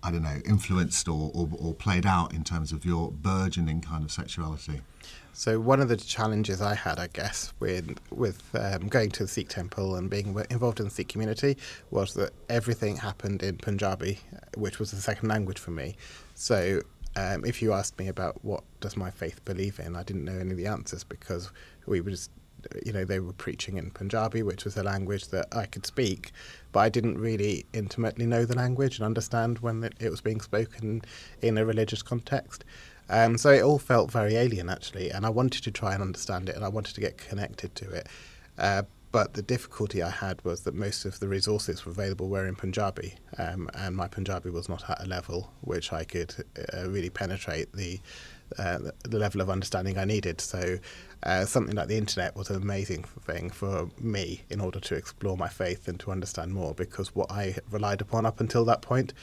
[0.03, 4.03] I don't know, influenced or, or, or played out in terms of your burgeoning kind
[4.03, 4.81] of sexuality.
[5.33, 9.29] So one of the challenges I had, I guess, with with um, going to the
[9.29, 11.57] Sikh temple and being involved in the Sikh community
[11.89, 14.19] was that everything happened in Punjabi,
[14.57, 15.95] which was the second language for me.
[16.35, 16.81] So
[17.15, 20.37] um, if you asked me about what does my faith believe in, I didn't know
[20.37, 21.51] any of the answers because
[21.85, 22.31] we were just,
[22.85, 26.31] you know, they were preaching in Punjabi, which was a language that I could speak,
[26.71, 31.01] but I didn't really intimately know the language and understand when it was being spoken
[31.41, 32.63] in a religious context.
[33.11, 36.47] Um, so it all felt very alien, actually, and I wanted to try and understand
[36.47, 38.07] it, and I wanted to get connected to it.
[38.57, 42.55] Uh, but the difficulty I had was that most of the resources available were in
[42.55, 46.33] Punjabi, um, and my Punjabi was not at a level which I could
[46.73, 47.99] uh, really penetrate the
[48.57, 50.39] uh, the level of understanding I needed.
[50.39, 50.77] So,
[51.23, 55.35] uh, something like the internet was an amazing thing for me in order to explore
[55.37, 56.73] my faith and to understand more.
[56.73, 59.13] Because what I relied upon up until that point,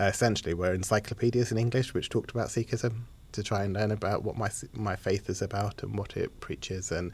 [0.00, 4.22] uh, essentially, were encyclopedias in English which talked about Sikhism to try and learn about
[4.24, 7.12] what my my faith is about and what it preaches and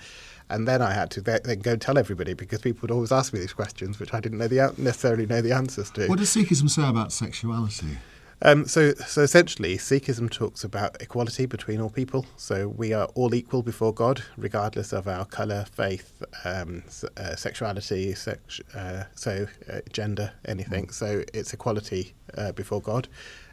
[0.48, 3.33] and then I had to then then go tell everybody because people would always ask
[3.33, 6.09] me these questions which I didn't know the necessarily know the answers to.
[6.09, 7.98] What does Sikhism say about sexuality?
[8.44, 12.27] Um, so, so essentially, Sikhism talks about equality between all people.
[12.37, 16.83] So we are all equal before God, regardless of our colour, faith, um,
[17.16, 20.90] uh, sexuality, sex, uh, so uh, gender, anything.
[20.90, 23.07] So it's equality uh, before God.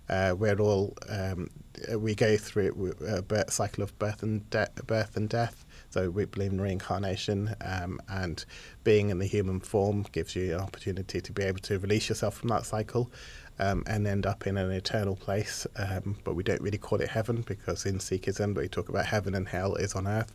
[0.09, 1.49] Uh, we're all um,
[1.91, 5.65] uh, we go through a birth, cycle of birth and de- birth and death.
[5.91, 8.43] So we believe in reincarnation, um, and
[8.83, 12.35] being in the human form gives you an opportunity to be able to release yourself
[12.35, 13.11] from that cycle
[13.59, 15.65] um, and end up in an eternal place.
[15.77, 19.33] Um, but we don't really call it heaven because in Sikhism, we talk about heaven
[19.35, 20.33] and hell is on earth.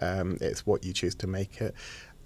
[0.00, 1.74] Um, it's what you choose to make it.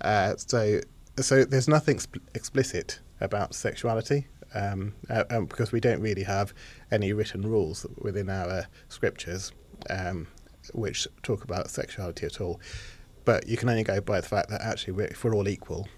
[0.00, 0.80] Uh, so,
[1.18, 4.26] so there's nothing sp- explicit about sexuality.
[4.54, 6.52] Um, uh, um, because we don't really have
[6.90, 9.52] any written rules within our scriptures
[9.88, 10.26] um,
[10.74, 12.60] which talk about sexuality at all.
[13.24, 15.88] But you can only go by the fact that actually, we're, if we're all equal,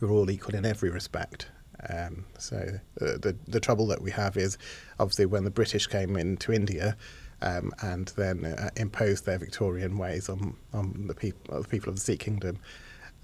[0.00, 1.48] we're all equal in every respect.
[1.88, 2.56] Um, so
[3.00, 4.58] uh, the the trouble that we have is
[4.98, 6.96] obviously when the British came into India
[7.40, 12.00] um, and then uh, their Victorian ways on on the people the people of the
[12.00, 12.58] Sikh kingdom.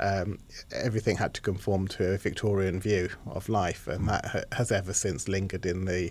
[0.00, 0.38] Um,
[0.72, 4.92] everything had to conform to a Victorian view of life, and that ha- has ever
[4.92, 6.10] since lingered in the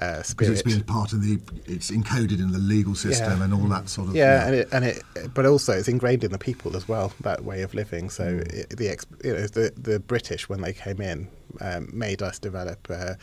[0.00, 3.44] uh, Because it's been part of the, it's encoded in the legal system Yeah.
[3.44, 4.14] and all that sort of.
[4.14, 5.02] yeah, and it, and it,
[5.34, 8.08] but also it's ingrained in the people as well that way of living.
[8.08, 11.28] So it, the ex, you know the the British when they came in
[11.60, 13.14] um, made us develop uh,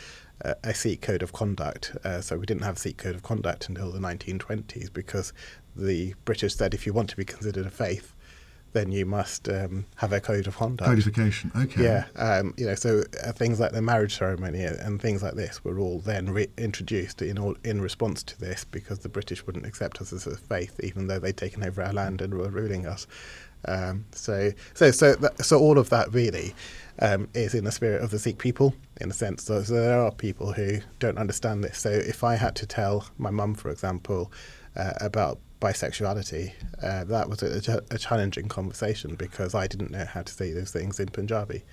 [0.42, 1.96] a, a Sikh code of conduct.
[2.04, 5.32] Uh, so we didn't have a Sikh code of conduct until the 1920s because
[5.78, 8.15] the British said if you want to be considered a faith,
[8.76, 10.90] then you must um, have a code of conduct.
[10.90, 11.50] Codification.
[11.56, 11.82] Okay.
[11.82, 15.64] Yeah, um, you know, so uh, things like the marriage ceremony and things like this
[15.64, 19.66] were all then re- introduced in all, in response to this because the British wouldn't
[19.66, 22.86] accept us as a faith, even though they'd taken over our land and were ruling
[22.86, 23.08] us.
[23.64, 26.54] Um, so, so, so, that, so all of that really
[27.00, 29.46] um, is in the spirit of the Sikh people, in a sense.
[29.46, 31.80] So, so there are people who don't understand this.
[31.80, 34.32] So, if I had to tell my mum, for example,
[34.76, 40.22] uh, about bisexuality, uh, that was a, a, challenging conversation because I didn't know how
[40.22, 41.64] to say those things in Punjabi.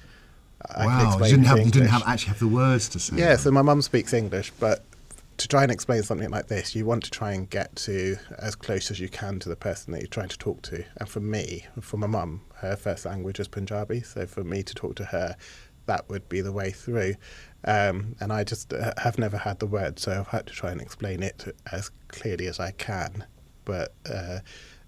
[0.71, 3.17] I wow, you didn't, have, you didn't have actually have the words to say.
[3.17, 3.39] Yeah, them.
[3.39, 4.85] so my mum speaks English, but
[5.39, 8.55] to try and explain something like this, you want to try and get to as
[8.55, 10.85] close as you can to the person that you're trying to talk to.
[10.99, 14.75] And for me, for my mum, her first language is Punjabi, so for me to
[14.75, 15.37] talk to her,
[15.87, 17.17] that would be the way through.
[17.65, 20.71] Um, and I just uh, have never had the word, so I've had to try
[20.71, 23.25] and explain it as clearly as I can
[23.65, 24.41] but uh,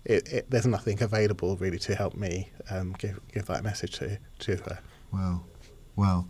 [0.04, 4.18] it, it, there's nothing available really to help me um, give give that message to
[4.40, 4.78] to her.
[5.12, 5.46] Well,
[5.96, 6.28] well,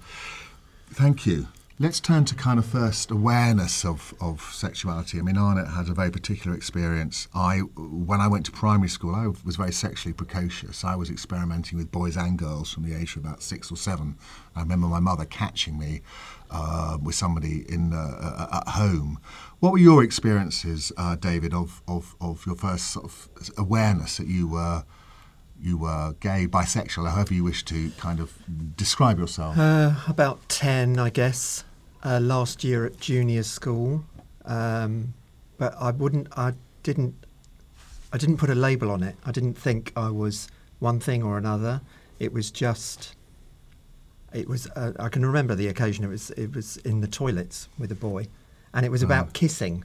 [0.90, 1.48] thank you.
[1.76, 5.18] Let's turn to kind of first awareness of, of sexuality.
[5.18, 7.26] I mean, Arnett had a very particular experience.
[7.34, 10.84] I, when I went to primary school, I was very sexually precocious.
[10.84, 14.16] I was experimenting with boys and girls from the age of about six or seven.
[14.54, 16.02] I remember my mother catching me
[16.48, 19.18] uh, with somebody in uh, at home.
[19.58, 24.28] What were your experiences, uh, David, of, of, of your first sort of awareness that
[24.28, 24.84] you were
[25.64, 28.32] you were gay, bisexual, however you wish to kind of
[28.76, 29.56] describe yourself?
[29.56, 31.64] Uh, about 10, I guess,
[32.04, 34.04] uh, last year at junior school.
[34.44, 35.14] Um,
[35.56, 37.14] but I wouldn't, I didn't,
[38.12, 39.16] I didn't put a label on it.
[39.24, 40.48] I didn't think I was
[40.80, 41.80] one thing or another.
[42.18, 43.16] It was just,
[44.34, 47.68] it was, uh, I can remember the occasion, it was, it was in the toilets
[47.78, 48.26] with a boy,
[48.74, 49.82] and it was about kissing.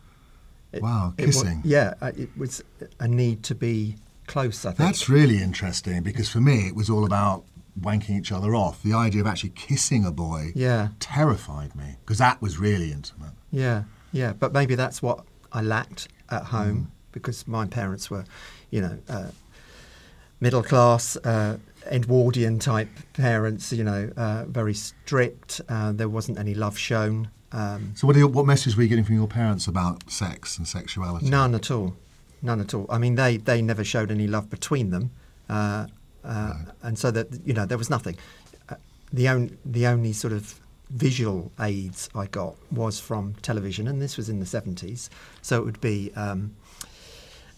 [0.73, 1.61] It, wow, kissing.
[1.63, 2.63] It yeah, uh, it was
[2.99, 3.95] a need to be
[4.29, 4.77] close, I think.
[4.77, 7.43] That's really interesting because for me it was all about
[7.77, 8.81] wanking each other off.
[8.81, 10.89] The idea of actually kissing a boy yeah.
[10.99, 13.33] terrified me because that was really intimate.
[13.51, 14.33] Yeah, yeah.
[14.33, 16.87] But maybe that's what I lacked at home mm.
[17.11, 18.23] because my parents were,
[18.69, 19.31] you know, uh,
[20.39, 25.59] middle class, uh, Edwardian type parents, you know, uh, very strict.
[25.67, 27.29] Uh, there wasn't any love shown.
[27.51, 30.67] Um, so, what, you, what message were you getting from your parents about sex and
[30.67, 31.27] sexuality?
[31.27, 31.95] None at all
[32.41, 32.85] none at all.
[32.89, 35.11] I mean, they, they never showed any love between them,
[35.49, 35.87] uh,
[36.23, 36.65] uh, right.
[36.83, 38.17] and so that you know there was nothing.
[38.69, 38.75] Uh,
[39.11, 44.17] the only the only sort of visual aids I got was from television, and this
[44.17, 45.09] was in the seventies.
[45.41, 46.55] So it would be um,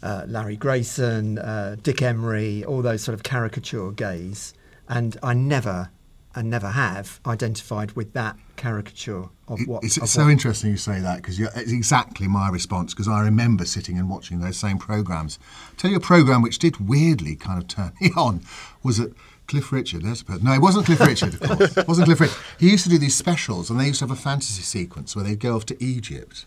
[0.04, 4.54] uh, Larry Grayson, uh, Dick Emery, all those sort of caricature gays,
[4.90, 5.90] and I never
[6.36, 9.84] and never have identified with that caricature of what.
[9.84, 10.32] It's, of so what.
[10.32, 14.40] interesting you say that because it's exactly my response because I remember sitting and watching
[14.40, 15.40] those same programs.
[15.70, 18.42] I'll tell you a program which did weirdly kind of turn me on
[18.84, 19.14] was it.
[19.48, 20.46] Cliff Richard, there's a person.
[20.46, 21.76] No, it wasn't Cliff Richard, of course.
[21.76, 22.38] it wasn't Cliff Richard.
[22.58, 25.26] He used to do these specials, and they used to have a fantasy sequence where
[25.26, 26.46] they'd go off to Egypt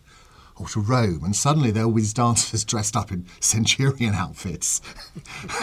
[0.56, 4.80] or to Rome, and suddenly there were these dancers dressed up in centurion outfits.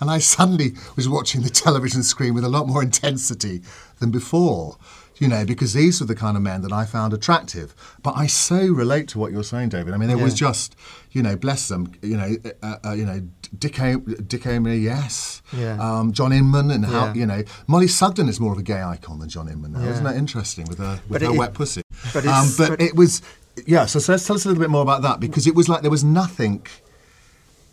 [0.00, 3.62] and I suddenly was watching the television screen with a lot more intensity
[4.00, 4.78] than before,
[5.18, 7.74] you know, because these were the kind of men that I found attractive.
[8.02, 9.94] But I so relate to what you're saying, David.
[9.94, 10.24] I mean, it yeah.
[10.24, 10.76] was just,
[11.12, 13.22] you know, bless them, you know, uh, uh, you know,
[13.56, 13.78] Dick,
[14.26, 15.40] Dick Emery, yes.
[15.52, 15.78] Yeah.
[15.80, 17.14] Um, John Inman and how, yeah.
[17.14, 19.88] you know, Mollie Sugden is more of a gay icon than John Inman now.
[19.88, 21.82] Isn't that interesting with her, with her it, wet pussy?
[22.12, 23.22] But, um, but, but, it was
[23.64, 25.68] yeah, so, so let's tell us a little bit more about that because it was
[25.68, 26.66] like there was nothing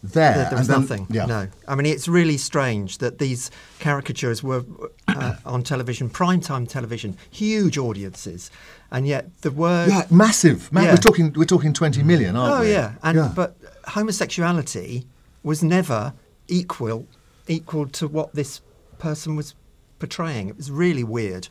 [0.04, 0.34] there.
[0.34, 1.08] There, there was then, nothing.
[1.10, 1.26] Yeah.
[1.26, 4.64] No, I mean it's really strange that these caricatures were
[5.08, 8.52] uh, on television, primetime television, huge audiences,
[8.92, 10.70] and yet the word yeah, massive.
[10.74, 10.92] yeah.
[10.92, 12.68] We're talking we're talking twenty million, aren't oh, we?
[12.68, 13.32] Oh yeah, and yeah.
[13.36, 13.56] but
[13.88, 15.06] homosexuality
[15.42, 16.14] was never
[16.48, 17.08] equal
[17.48, 18.62] equal to what this
[19.00, 19.56] person was
[20.00, 20.50] portraying.
[20.50, 21.48] It was really weird.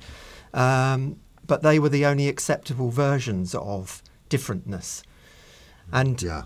[0.55, 1.17] Um,
[1.47, 4.02] but they were the only acceptable versions of
[4.33, 5.03] differentness.
[5.93, 6.45] And yeah,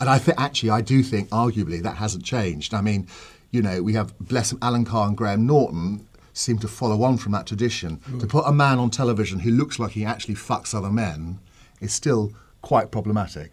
[0.00, 2.74] and I think actually I do think arguably that hasn't changed.
[2.74, 3.06] I mean,
[3.50, 7.16] you know, we have bless them, Alan Carr and Graham Norton seem to follow on
[7.16, 7.98] from that tradition.
[8.08, 8.20] Mm.
[8.20, 11.38] To put a man on television who looks like he actually fucks other men
[11.80, 13.52] is still quite problematic.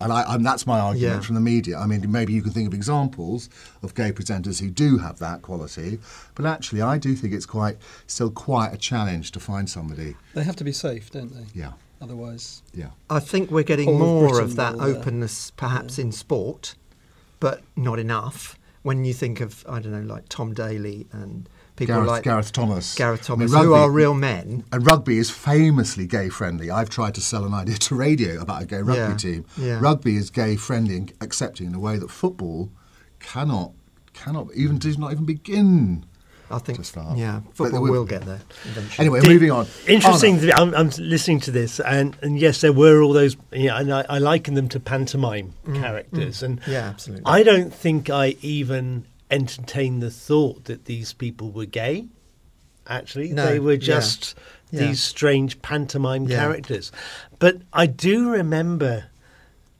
[0.00, 1.20] And, I, and that's my argument yeah.
[1.20, 1.78] from the media.
[1.78, 3.48] I mean, maybe you can think of examples
[3.84, 6.00] of gay presenters who do have that quality,
[6.34, 7.76] but actually, I do think it's quite
[8.08, 10.16] still quite a challenge to find somebody.
[10.34, 11.46] They have to be safe, don't they?
[11.54, 11.72] Yeah.
[12.02, 12.90] Otherwise, yeah.
[13.08, 16.06] I think we're getting more of, of that will, openness, uh, perhaps yeah.
[16.06, 16.74] in sport,
[17.38, 18.58] but not enough.
[18.82, 22.50] When you think of, I don't know, like Tom Daley and people Gareth, like Gareth
[22.50, 24.64] Thomas, Gareth Thomas, I mean, rugby, who are real men.
[24.72, 26.72] And rugby is famously gay friendly.
[26.72, 29.44] I've tried to sell an idea to radio about a gay rugby yeah, team.
[29.56, 29.78] Yeah.
[29.80, 32.70] Rugby is gay friendly and accepting in a way that football
[33.20, 33.72] cannot
[34.12, 36.04] cannot even does not even begin.
[36.52, 37.16] I think, to start.
[37.16, 39.06] yeah, But football we- will get there eventually.
[39.06, 39.66] Anyway, Did- moving on.
[39.86, 40.34] Interesting.
[40.36, 40.46] Anna.
[40.46, 43.36] that I'm, I'm listening to this, and, and yes, there were all those.
[43.52, 45.80] Yeah, and I, I liken them to pantomime mm, mm.
[45.80, 47.24] characters, and Yeah, absolutely.
[47.26, 52.06] I don't think I even entertained the thought that these people were gay.
[52.86, 54.34] Actually, No, they were just
[54.70, 54.80] yeah.
[54.88, 56.38] these strange pantomime Yeah.
[56.38, 56.92] characters.
[57.38, 59.04] But I do remember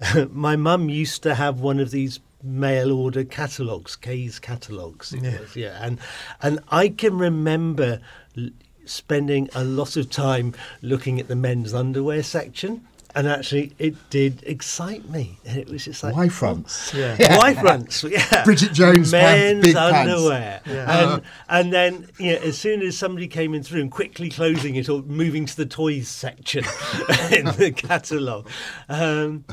[0.31, 5.12] my mum used to have one of these mail order catalogues, Kays catalogues.
[5.18, 5.40] Yeah.
[5.40, 5.99] was, yeah, and
[6.43, 8.01] and I can remember
[8.36, 8.51] l-
[8.84, 12.86] spending a lot of time looking at the men's underwear section.
[13.14, 15.38] And actually, it did excite me.
[15.45, 16.95] And it was just like Y fronts.
[16.95, 17.16] Yeah.
[17.38, 18.43] Y fronts, yeah.
[18.43, 20.11] Bridget Jones pants, men's pants.
[20.11, 21.12] underwear, Yeah.
[21.14, 24.76] and and then you know, as soon as somebody came in through, and quickly closing
[24.76, 26.64] it or moving to the toys section
[27.30, 28.49] in the catalogue.
[28.88, 29.45] Um,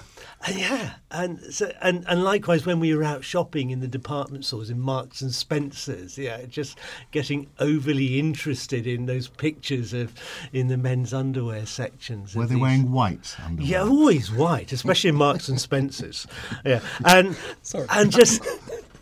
[0.48, 4.46] Uh, yeah, and so and, and likewise when we were out shopping in the department
[4.46, 6.78] stores in Marks and Spencers, yeah, just
[7.12, 10.14] getting overly interested in those pictures of
[10.54, 12.36] in the men's underwear sections.
[12.36, 13.70] Were they these- wearing white underwear?
[13.70, 16.26] yeah, always white, especially in Marks and Spencers.
[16.66, 17.88] Yeah, and Sorry.
[17.90, 18.42] and just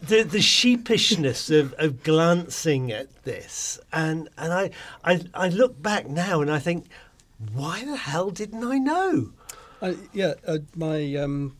[0.01, 4.71] the the sheepishness of, of glancing at this, and and I,
[5.03, 6.87] I I look back now and I think,
[7.53, 9.33] why the hell didn't I know?
[9.81, 11.55] Uh, yeah, uh, my um,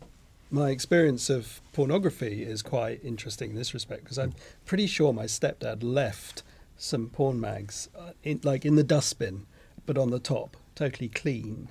[0.50, 4.34] my experience of pornography is quite interesting in this respect because I'm
[4.66, 6.44] pretty sure my stepdad left
[6.78, 9.46] some porn mags, uh, in, like in the dustbin,
[9.86, 11.70] but on the top, totally clean.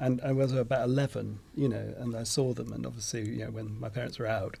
[0.00, 3.50] And I was about eleven, you know, and I saw them, and obviously, you know,
[3.50, 4.56] when my parents were out,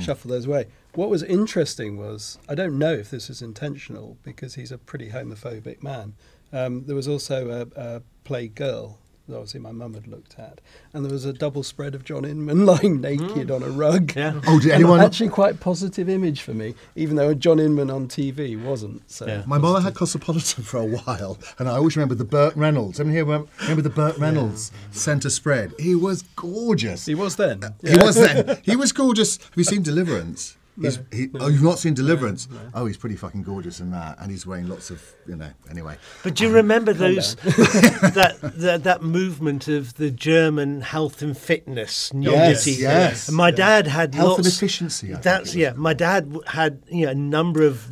[0.00, 0.66] shuffle those away.
[0.94, 5.10] What was interesting was I don't know if this was intentional because he's a pretty
[5.10, 6.14] homophobic man.
[6.52, 8.96] Um, there was also a, a Playgirl
[9.30, 10.60] that obviously my mum had looked at,
[10.92, 13.52] and there was a double spread of John Inman lying naked hmm.
[13.52, 14.14] on a rug.
[14.14, 14.40] Yeah.
[14.46, 15.00] Oh, did anyone?
[15.00, 19.08] actually quite positive image for me, even though John Inman on TV wasn't.
[19.10, 19.42] So Yeah.
[19.46, 23.00] My mother had Cosmopolitan for a while, and I always remember the Burt Reynolds.
[23.00, 25.72] Anyone here remember, remember the Burt Reynolds centre spread?
[25.78, 27.06] He was gorgeous.
[27.06, 27.74] he was then.
[27.82, 28.58] He was then.
[28.70, 29.38] He was gorgeous.
[29.38, 30.56] Have you seen Deliverance?
[30.80, 32.48] He's, he, Oh, you've not seen Deliverance?
[32.74, 35.50] Oh, he's pretty fucking gorgeous in that, and he's wearing lots of, you know.
[35.70, 41.36] Anyway, But do you remember those that, that that movement of the German health and
[41.36, 42.72] fitness nudity?
[42.72, 43.28] Yes, yes.
[43.28, 45.72] And my dad had Health and efficiency, I That's it yeah.
[45.74, 47.86] My dad had you know, a number of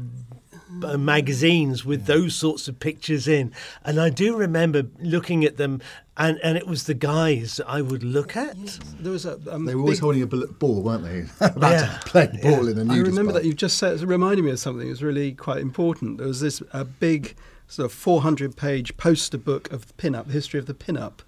[0.84, 3.52] uh, magazines with those sorts of pictures in,
[3.84, 5.80] and I do remember looking at them,
[6.16, 8.56] and, and it was the guys that I would look at.
[9.00, 11.26] There was a um, they were always big- holding a ball, ball, weren't they?
[11.46, 11.98] About Yeah.
[11.98, 13.40] to play ball in a I nudist I remember bar.
[13.40, 16.18] that you've just said, it reminded me of something that was really quite important.
[16.18, 17.34] There was this a big
[17.66, 21.22] sort of 400 page poster book of pin-up, the history of the pin-up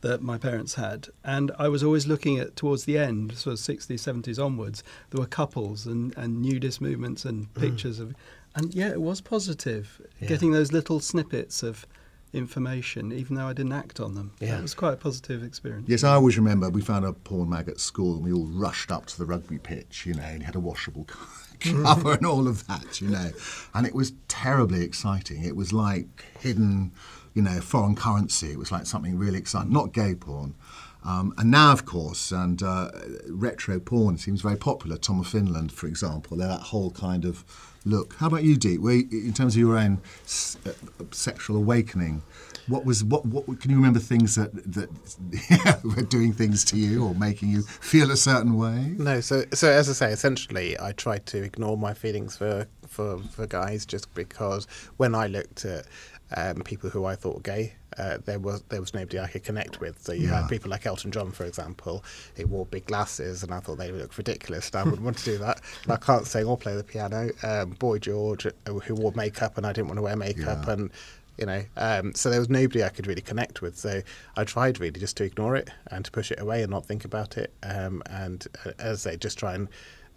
[0.00, 1.08] that my parents had.
[1.24, 5.20] And I was always looking at towards the end, sort of 60s, 70s onwards, there
[5.20, 8.14] were couples and, and nudist movements and pictures of.
[8.54, 10.28] And yeah, it was positive, Yeah.
[10.28, 11.86] getting those little snippets of
[12.32, 14.32] information, even though I didn't act on them.
[14.40, 14.58] Yeah.
[14.58, 15.88] It was quite a positive experience.
[15.88, 18.90] Yes, I always remember we found a porn mag at school and we all rushed
[18.90, 21.06] up to the rugby pitch, you know, and it had a washable
[21.60, 23.30] cover and all of that, you know.
[23.72, 25.44] And it was terribly exciting.
[25.44, 26.92] It was like hidden,
[27.34, 28.50] you know, foreign currency.
[28.50, 30.54] It was like something really exciting, not gay porn.
[31.04, 32.90] Um, and now, of course, and uh,
[33.28, 34.96] retro porn seems very popular.
[34.96, 37.44] Tom of Finland, for example, they're that whole kind of
[37.84, 38.14] look.
[38.14, 38.80] How about you, Deep?
[38.82, 40.72] In terms of your own s- uh,
[41.10, 42.22] sexual awakening,
[42.66, 43.46] what was what, what?
[43.60, 44.88] Can you remember things that that
[45.96, 48.94] were doing things to you or making you feel a certain way?
[48.98, 53.18] No, so so as I say, essentially, I tried to ignore my feelings for for,
[53.30, 54.66] for guys just because
[54.96, 55.86] when I looked at
[56.36, 59.44] um, people who I thought were gay, uh, there was there was nobody I could
[59.44, 60.02] connect with.
[60.02, 60.40] So you Yeah.
[60.40, 62.02] had people like Elton John, for example,
[62.36, 64.68] who wore big glasses, and I thought they looked ridiculous.
[64.70, 65.60] And I wouldn't want to do that.
[65.84, 67.30] And I can't sing or play the piano.
[67.42, 68.50] Um, Boy George, uh,
[68.86, 70.72] who wore makeup, and I didn't want to wear makeup, Yeah.
[70.72, 70.90] and
[71.36, 74.00] you know um, so there was nobody i could really connect with so
[74.36, 77.04] i tried really just to ignore it and to push it away and not think
[77.04, 79.66] about it um, and uh, as they just try and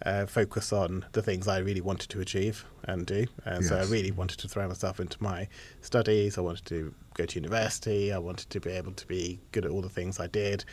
[0.04, 3.84] uh, focus on the things i really wanted to achieve and do and so i
[3.84, 5.48] really wanted to throw myself into my
[5.80, 9.64] studies i wanted to go to university i wanted to be able to be good
[9.64, 10.64] at all the things i did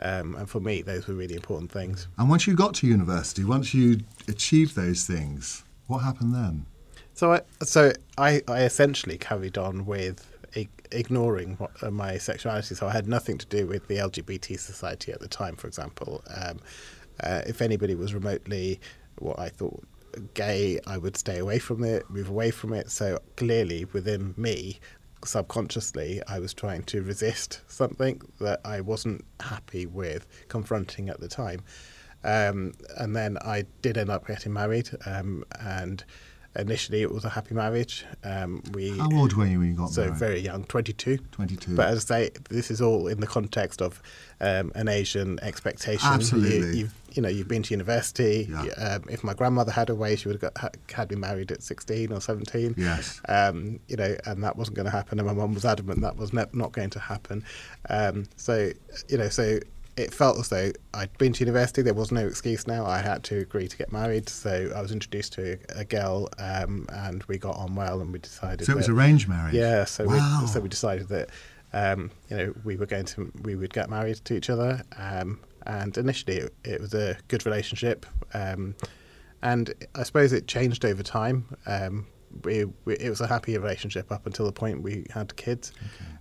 [0.00, 3.44] um, and for me those were really important things And once you got to university,
[3.44, 6.64] once you achieved those things, what happened then?
[7.12, 10.26] So I so I, I essentially carried on with
[10.92, 12.74] ignoring what, uh, my sexuality.
[12.74, 16.22] So I had nothing to do with the LGBT society at the time, for example.
[16.34, 16.60] Um,
[17.20, 18.80] uh, if anybody was remotely
[19.18, 19.82] what I thought
[20.34, 22.90] gay, I would stay away from it, move away from it.
[22.90, 24.80] So clearly within me,
[25.24, 31.28] subconsciously, I was trying to resist something that I wasn't happy with confronting at the
[31.28, 31.62] time.
[32.24, 36.04] Um, and then I did end up getting married, um, and
[36.56, 38.04] initially it was a happy marriage.
[38.24, 40.16] Um, we How old were you when you got so married?
[40.18, 41.18] very young, 22.
[41.32, 41.74] 22.
[41.74, 44.02] But as I say, this is all in the context of
[44.40, 46.08] um, an Asian expectation.
[46.08, 46.68] Absolutely.
[46.68, 48.48] You, you've, you know, you've been to university.
[48.50, 48.72] Yeah.
[48.72, 51.52] Um, if my grandmother had her way, she would have got, ha- had me married
[51.52, 52.74] at 16 or 17.
[52.76, 53.20] Yes.
[53.28, 55.18] Um, you know, and that wasn't going to happen.
[55.18, 57.44] And my mum was adamant that was ne- not going to happen.
[57.88, 58.72] Um, so,
[59.08, 59.58] you know, so
[59.96, 61.82] it felt as though I'd been to university.
[61.82, 62.86] There was no excuse now.
[62.86, 64.28] I had to agree to get married.
[64.28, 68.18] So I was introduced to a, girl, um, and we got on well, and we
[68.18, 68.64] decided.
[68.66, 69.54] so it was arranged marriage?
[69.54, 70.38] yeah, so Wow.
[70.42, 71.28] we so we decided that
[71.74, 75.40] um, you know we were going to we would get married to each other, um,
[75.66, 78.74] and initially it, it was a good relationship, um,
[79.42, 81.46] and I suppose it changed over time.
[82.44, 85.72] We, we it was a happy relationship up until the point we had kids,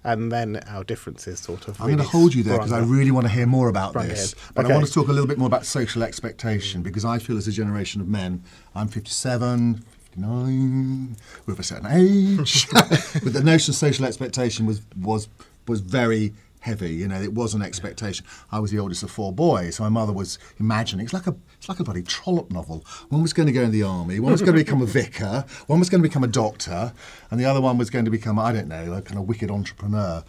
[0.04, 1.80] and then our differences sort of.
[1.80, 4.34] I'm going to hold you there because I really want to hear more about this.
[4.34, 4.54] ahead.
[4.56, 7.38] But I want to talk a little bit more about social expectation because I feel
[7.38, 8.44] as a generation of men,
[8.76, 9.84] I'm 57,
[10.16, 12.70] 59, we're a certain age.
[12.72, 15.30] but the notion of social expectation was, was,
[15.68, 16.94] was very heavy.
[16.94, 18.26] You know, it was an expectation.
[18.52, 21.04] I was the oldest of four boys, so my mother was imagining.
[21.04, 22.86] It's like a, it's like a bloody Trollope novel.
[23.10, 25.46] One was going to go in the army, one was going to become a vicar,
[25.68, 26.94] one was going to become a doctor,
[27.30, 29.52] and the other one was going to become, I don't know, a kind of wicked
[29.52, 30.24] entrepreneur.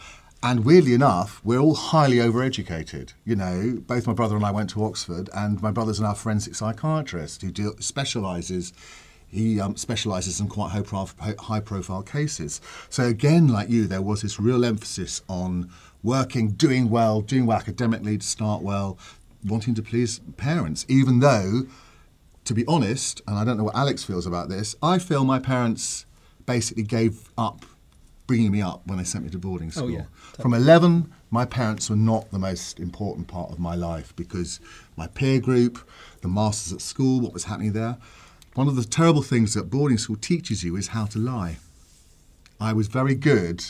[0.44, 3.12] And weirdly enough, we're all highly overeducated.
[3.24, 6.14] You know, both my brother and I went to Oxford, and my brother's now a
[6.16, 8.72] forensic psychiatrist who deal, specialises.
[9.28, 12.60] He um, specialises in quite high, prof- high profile cases.
[12.90, 15.70] So again, like you, there was this real emphasis on
[16.02, 18.98] working, doing well, doing well academically to start well,
[19.44, 21.62] wanting to please parents, even though
[22.44, 25.38] to be honest, and I don't know what Alex feels about this, I feel my
[25.38, 26.06] parents
[26.44, 27.64] basically gave up
[28.26, 29.90] bringing me up when they sent me to boarding oh, school.
[29.90, 30.04] yeah,
[30.40, 34.60] From 11, my parents were not the most important part of my life because
[34.96, 35.86] my peer group,
[36.20, 37.98] the masters at school, what was happening there.
[38.54, 41.58] One of the terrible things that boarding school teaches you is how to lie.
[42.60, 43.64] I was very good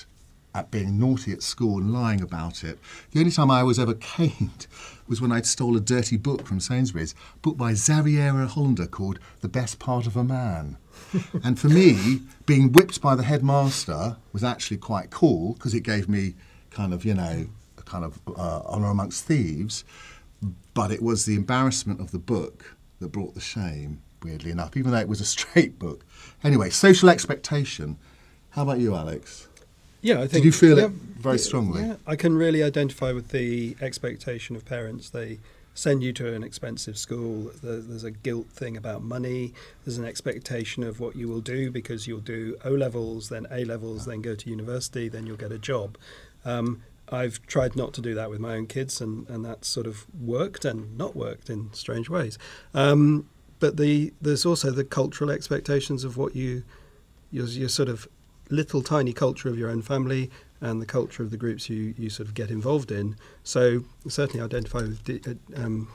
[0.55, 2.79] at being naughty at school and lying about it.
[3.11, 4.67] The only time I was ever caned
[5.09, 9.19] was when I'd stole a dirty book from Sainsbury's, a book by Xaviera Hollander called
[9.41, 10.77] The Best Part of a Man.
[11.45, 16.09] and for me, being whipped by the headmaster was actually quite cool because it gave
[16.09, 16.35] me
[16.71, 17.47] kind of, you know,
[17.79, 19.85] a kind of uh, honour amongst thieves.
[20.75, 24.93] But it was the embarrassment of the book that brought the shame, weirdly enough, even
[24.93, 26.05] though it was a straight book.
[26.45, 27.97] Anyway, social expectation.
[28.51, 29.49] How about you, Alex?
[30.03, 30.33] Yeah, I think.
[30.33, 31.83] Did you feel it very strongly?
[31.83, 35.09] Yeah, I can really identify with the expectation of parents.
[35.11, 35.39] They
[35.75, 37.51] send you to an expensive school.
[37.63, 39.55] There's a guilt thing about money.
[39.85, 43.65] There's an expectation of what you will do because you'll do O levels, then A
[43.65, 45.97] levels, then go to university, then you'll get a job.
[46.45, 49.87] Um, I've tried not to do that with my own kids, and, and that's sort
[49.87, 52.39] of worked and not worked in strange ways.
[52.75, 53.29] Um,
[53.61, 56.65] but the there's also the cultural expectations of what you
[57.31, 58.09] your, your sort of
[58.53, 60.31] little tiny culture of your own family
[60.61, 63.17] and the culture of the groups you, you sort of get involved in.
[63.43, 65.89] So certainly identify with uh, um,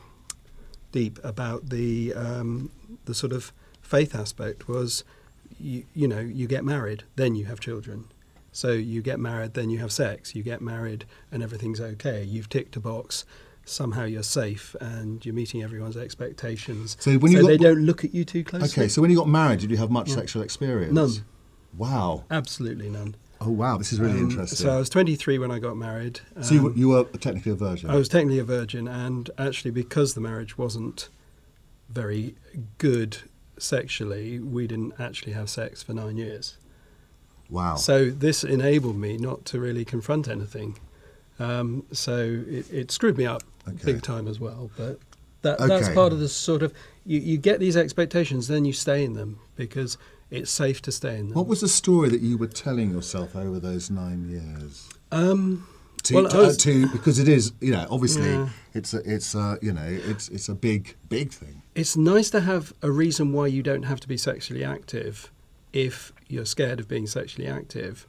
[0.92, 2.72] deep about the um,
[3.06, 5.04] the sort of faith aspect was
[5.60, 8.06] you, you know you get married then you have children.
[8.52, 10.36] So you get married then you have sex.
[10.36, 12.24] You get married and everything's okay.
[12.24, 13.24] You've ticked a box.
[13.66, 16.96] Somehow you're safe and you're meeting everyone's expectations.
[17.00, 18.70] So when you got- they don't look at you too closely.
[18.70, 20.16] Okay, so when you got married, did you have much Yeah.
[20.16, 20.94] sexual experience?
[20.94, 21.12] None.
[21.78, 22.24] Wow.
[22.32, 23.16] Absolutely none.
[23.40, 23.78] Oh, wow.
[23.78, 24.58] This is really Um, interesting.
[24.58, 26.22] So I was 23 when I got married.
[26.42, 27.90] So you, were- Um, you were technically a virgin.
[27.90, 31.10] I was technically a virgin, and actually, because the marriage wasn't
[31.90, 32.36] very
[32.80, 33.18] good
[33.60, 36.58] sexually, we didn't actually have sex for nine years.
[37.50, 37.76] wow.
[37.76, 40.78] So this enabled me not to really confront anything.
[41.40, 43.94] Um, so it, it screwed me up Okay.
[43.94, 44.70] big time as well.
[44.76, 45.00] But
[45.44, 46.74] that, that's part of the sort of
[47.06, 49.98] you, you get these expectations, then you stay in them because
[50.30, 51.36] it's safe to stay in them.
[51.36, 54.90] what was the story that you were telling yourself over those nine years?
[55.12, 55.68] um,
[56.04, 58.50] To, Well, to, I was- to- because it is, you know, obviously Yeah.
[58.74, 61.62] it's a, it's a, you know, it's it's a big big thing.
[61.76, 65.32] it's nice to have a reason why you don't have to be sexually active
[65.74, 68.08] if you're scared of being sexually active,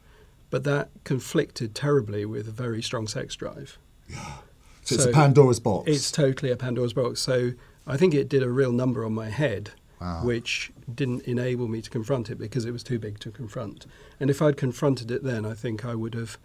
[0.49, 3.77] but that conflicted terribly with a very strong sex drive.
[4.09, 4.35] Yeah.
[4.83, 5.89] So, it's a Pandora's box.
[5.89, 7.19] It's totally a Pandora's box.
[7.19, 7.51] So
[7.85, 10.21] I think it did a real number on my head, Wow.
[10.23, 13.85] which didn't enable me to confront it because it was too big to confront.
[14.19, 16.37] And if I'd confronted it then, I think I would have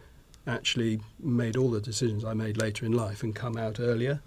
[0.46, 4.20] actually made all the decisions I made later in life and come out earlier,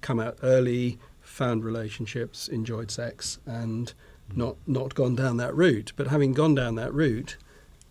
[0.00, 3.92] come out early, found relationships, enjoyed sex, and
[4.34, 5.92] not not gone down that route.
[5.96, 7.36] But having gone down that route,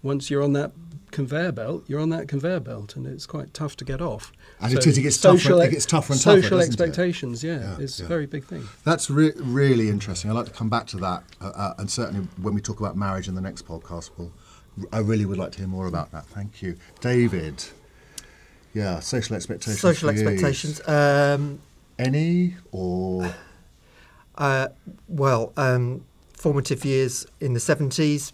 [0.04, 0.72] once you're on that
[1.12, 4.32] conveyor belt, you're on that conveyor belt, and it's quite tough to get off.
[4.62, 6.74] And it is, it gets tougher- it gets tougher and tougher, Social doesn't it?
[6.82, 8.06] expectations, yeah, Yeah, it's yeah.
[8.06, 8.64] a very big thing.
[8.86, 10.32] That's re- really interesting.
[10.32, 12.95] I'd like to come back to that, uh, uh, and certainly when we talk about
[12.95, 14.32] marriage in the next podcast, we'll,
[14.93, 16.26] I really would like to hear more about that.
[16.28, 17.64] Thank you, David.
[18.74, 19.82] Yeah, social expectations.
[19.82, 20.80] Social expectations.
[20.88, 21.60] Um,
[21.99, 23.34] Any or
[24.36, 24.70] Uh,
[25.10, 28.32] well, um, formative years in the 70s,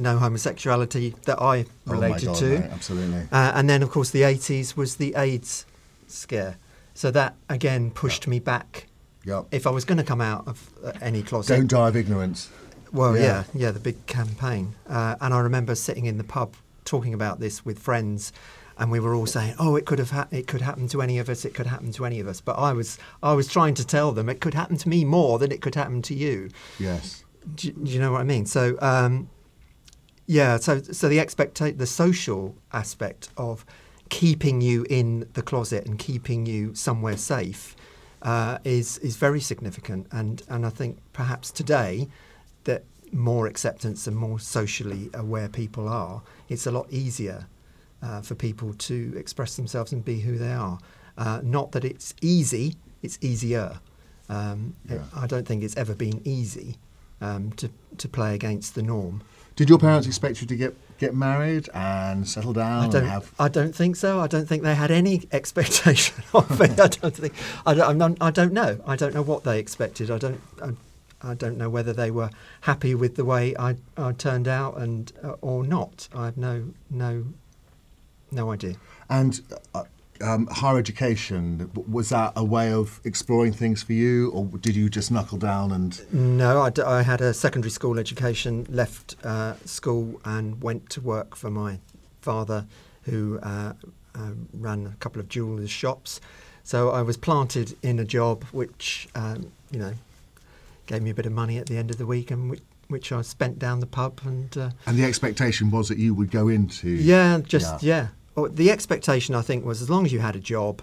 [0.00, 2.56] no homosexuality that I Oh related God, to.
[2.72, 3.28] absolutely.
[3.30, 5.66] Uh, and then, of course, the 80s was the AIDS
[6.08, 6.56] scare.
[6.94, 8.86] So that, again, pushed me back.
[9.24, 9.46] Yep.
[9.52, 11.54] If I was going to come out of uh, any closet.
[11.56, 12.48] Don't die of ignorance.
[12.92, 13.22] Well, Yeah.
[13.22, 14.74] yeah, yeah, the big campaign.
[14.88, 18.32] Uh, and I remember sitting in the pub talking about this with friends,
[18.78, 21.18] and we were all saying, "Oh, it could have ha- it could happen to any
[21.18, 21.44] of us.
[21.44, 24.10] It could happen to any of us." But I was I was trying to tell
[24.12, 26.48] them it could happen to me more than it could happen to you.
[26.80, 27.22] Yes.
[27.54, 28.46] Do, do you know what I mean?
[28.46, 29.28] So, um,
[30.30, 30.56] yeah.
[30.58, 33.64] So, so the expecta- the social aspect of
[34.08, 37.74] keeping you in the closet and keeping you somewhere safe
[38.22, 40.06] uh, is is very significant.
[40.12, 42.08] And and I think perhaps today
[42.64, 47.46] that more acceptance and more socially aware people are, it's a lot easier
[48.00, 50.78] uh, for people to express themselves and be who they are.
[51.18, 53.80] Uh, not that it's easy; it's easier.
[54.28, 56.76] Um, it- I don't think it's ever been easy
[57.20, 57.68] um, to
[57.98, 59.22] to play against the norm.
[59.60, 63.02] Did your parents expect you to get get married and settle down I don't.
[63.02, 63.30] and have?
[63.38, 64.18] I don't think so.
[64.18, 66.64] I don't think they had any expectation of me.
[66.82, 67.34] I don't think.
[67.66, 68.80] I don't, I'm not, I don't know.
[68.86, 70.10] I don't know what they expected.
[70.10, 70.40] I don't.
[70.62, 70.70] I,
[71.20, 72.30] I don't know whether they were
[72.62, 76.08] happy with the way I, I turned out and uh, or not.
[76.14, 77.26] I have no no
[78.30, 78.76] no idea.
[79.10, 79.42] And
[79.74, 79.84] uh,
[80.22, 84.88] um, higher education was that a way of exploring things for you, or did you
[84.88, 86.00] just knuckle down and?
[86.12, 91.00] No, I, d- I had a secondary school education, left uh, school and went to
[91.00, 91.78] work for my
[92.20, 92.66] father,
[93.04, 93.72] who uh,
[94.14, 96.20] uh, ran a couple of jewellers' shops.
[96.64, 99.94] So I was planted in a job which, um, you know,
[100.86, 103.12] gave me a bit of money at the end of the week and which, which
[103.12, 104.56] I spent down the pub and.
[104.56, 106.88] Uh, And the expectation was that you would go into.
[106.90, 108.08] yeah, just yeah.
[108.40, 110.80] Or the expectation I think was as long as you had a job,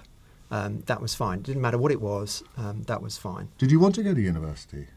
[0.52, 1.40] um, that was fine.
[1.40, 3.50] It didn't matter what it was, um, that was fine.
[3.58, 4.88] Did you want to go to university?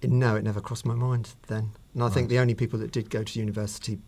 [0.00, 1.72] It- No, it never crossed my mind then.
[1.94, 3.98] And I think the only people that did go to university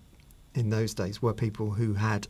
[0.54, 2.28] in those days were people who had,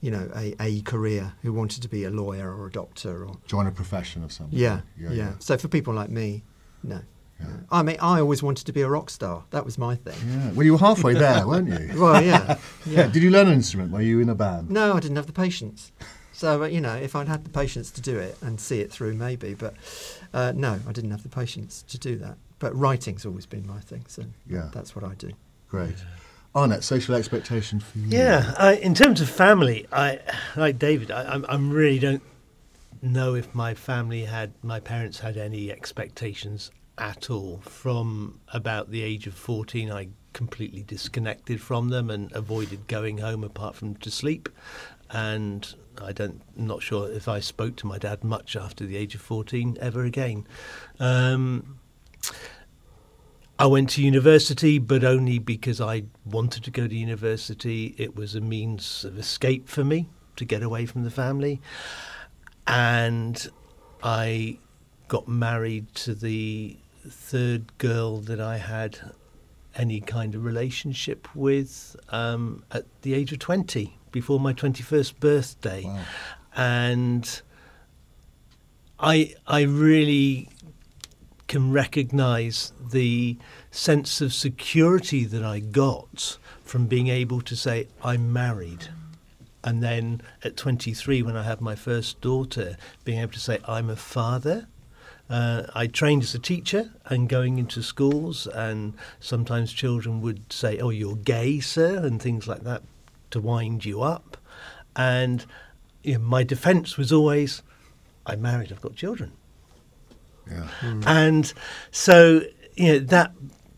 [0.00, 3.36] you know, a, a career, who wanted to be a lawyer or a doctor or.
[3.46, 5.14] Join a profession of some Yeah, kind?
[5.14, 5.32] yeah.
[5.40, 6.42] So for people like me,
[6.82, 7.00] no.
[7.40, 7.46] Yeah.
[7.70, 9.44] I mean, I always wanted to be a rock star.
[9.50, 10.16] That was my thing.
[10.28, 10.52] Yeah.
[10.52, 12.00] Well, you were halfway there, weren't you?
[12.00, 12.58] Well, yeah.
[12.86, 13.02] Yeah.
[13.04, 13.06] yeah.
[13.08, 13.92] Did you learn an instrument?
[13.92, 14.70] Were you in a band?
[14.70, 15.92] No, I didn't have the patience.
[16.32, 18.90] So, uh, you know, if I'd had the patience to do it and see it
[18.90, 19.54] through, maybe.
[19.54, 19.74] But
[20.32, 22.36] uh, no, I didn't have the patience to do that.
[22.58, 24.04] But writing's always been my thing.
[24.08, 24.68] So Yeah.
[24.72, 25.30] that's what I do.
[25.68, 25.96] Great.
[26.56, 28.18] Arnett, social expectation for you?
[28.18, 30.18] Yeah, I, in terms of family, I
[30.56, 31.10] like David.
[31.10, 32.22] I, I'm, I'm really don't
[33.02, 36.70] know if my family had, my parents had any expectations
[37.00, 37.60] at all.
[37.62, 43.42] From about the age of 14, I completely disconnected from them and avoided going home
[43.42, 44.48] apart from to sleep.
[45.10, 48.96] And I don't, I'm not sure if I spoke to my dad much after the
[48.96, 50.46] age of 14 ever again.
[51.00, 51.80] Um,
[53.58, 57.94] I went to university, but only because I wanted to go to university.
[57.98, 61.60] It was a means of escape for me to get away from the family.
[62.66, 63.50] And
[64.02, 64.58] I
[65.08, 66.76] got married to the
[67.08, 68.98] third girl that I had
[69.76, 75.84] any kind of relationship with um, at the age of 20, before my 21st birthday.
[75.84, 76.00] Wow.
[76.56, 77.42] And
[78.98, 80.48] I, I really
[81.48, 83.36] can recognize the
[83.70, 88.88] sense of security that I got from being able to say, I'm married.
[89.62, 93.90] And then at 23, when I had my first daughter, being able to say, I'm
[93.90, 94.68] a father.
[95.30, 100.78] Uh, I trained as a teacher and going into schools, and sometimes children would say,
[100.80, 102.82] Oh, you're gay, sir, and things like that
[103.30, 104.36] to wind you up.
[104.96, 105.46] And
[106.02, 107.62] you know, my defense was always,
[108.26, 109.32] I'm married, I've got children.
[110.50, 110.68] Yeah.
[111.06, 111.52] And
[111.92, 112.42] so,
[112.74, 113.32] you know, that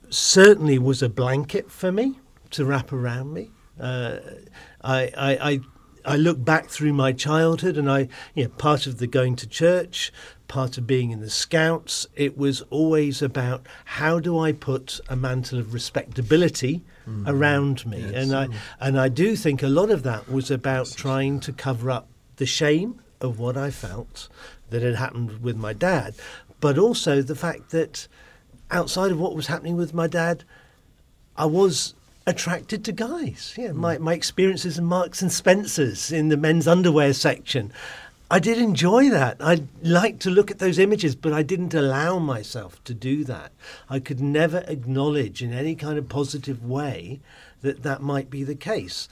[0.09, 2.19] certainly was a blanket for me
[2.53, 3.51] to wrap around me.
[3.79, 4.19] Uh,
[4.83, 5.61] I, I, I,
[6.05, 9.47] I look back through my childhood and I, you know, part of the going to
[9.47, 10.13] church,
[10.49, 15.17] part of being in the scouts, it was always about how do I put a
[15.17, 17.29] mantle of respectability mm-hmm.
[17.29, 18.03] around me.
[18.15, 18.49] and I,
[18.81, 22.47] and I do think a lot of that was about trying to cover up the
[22.47, 24.29] shame of what I felt
[24.71, 26.15] that had happened with my dad,
[26.61, 28.09] but also the fact that
[28.71, 30.45] outside of what was happening with my dad,
[31.37, 31.95] I was
[32.27, 33.55] attracted to guys.
[33.57, 33.81] Yeah, hmm.
[33.81, 37.73] my, my experiences in Marks and Spencers in the men's underwear section.
[38.31, 39.37] I did enjoy that.
[39.41, 43.53] I liked to look at those images, but I didn't allow myself to do that.
[43.91, 47.21] I could never acknowledge in any kind of positive way
[47.61, 49.07] that that might be the case.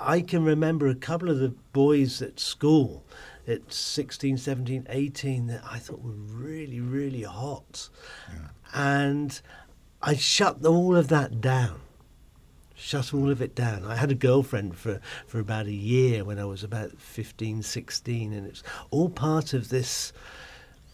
[0.00, 3.04] I can remember a couple of the boys at school
[3.48, 7.88] at 16, 17, 18 that I thought were really, really hot.
[8.72, 9.40] And
[10.00, 11.81] I shut all of that down
[12.82, 13.84] shut all of it down.
[13.84, 18.32] I had a girlfriend for, for about a year when I was about 15, 16,
[18.32, 20.12] and it's all part of this.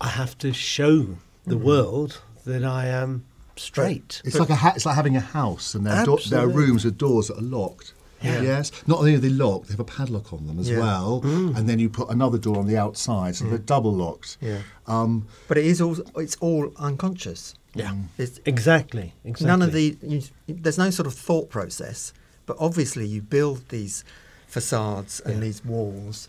[0.01, 1.63] I have to show the mm.
[1.63, 3.25] world that I am
[3.57, 4.23] straight.
[4.25, 6.49] It's like a ha- it's like having a house, and there are, do- there are
[6.49, 7.95] rooms with doors that are locked.
[8.23, 8.43] Yeah.
[8.43, 8.73] Yes.
[8.87, 10.81] Not only are they locked, they have a padlock on them as Yeah.
[10.81, 11.57] well, mm.
[11.57, 13.67] and then you put another door on the outside, so they're mm.
[13.67, 14.37] double locked.
[14.41, 14.59] Yeah.
[14.87, 17.55] Um, But it is all it's all unconscious.
[17.75, 17.95] Yeah.
[18.17, 19.15] It's, Exactly.
[19.25, 19.47] Exactly.
[19.47, 22.13] None of the you, there's no sort of thought process,
[22.47, 24.05] but obviously you build these
[24.47, 25.41] facades and Yeah.
[25.41, 26.29] these walls.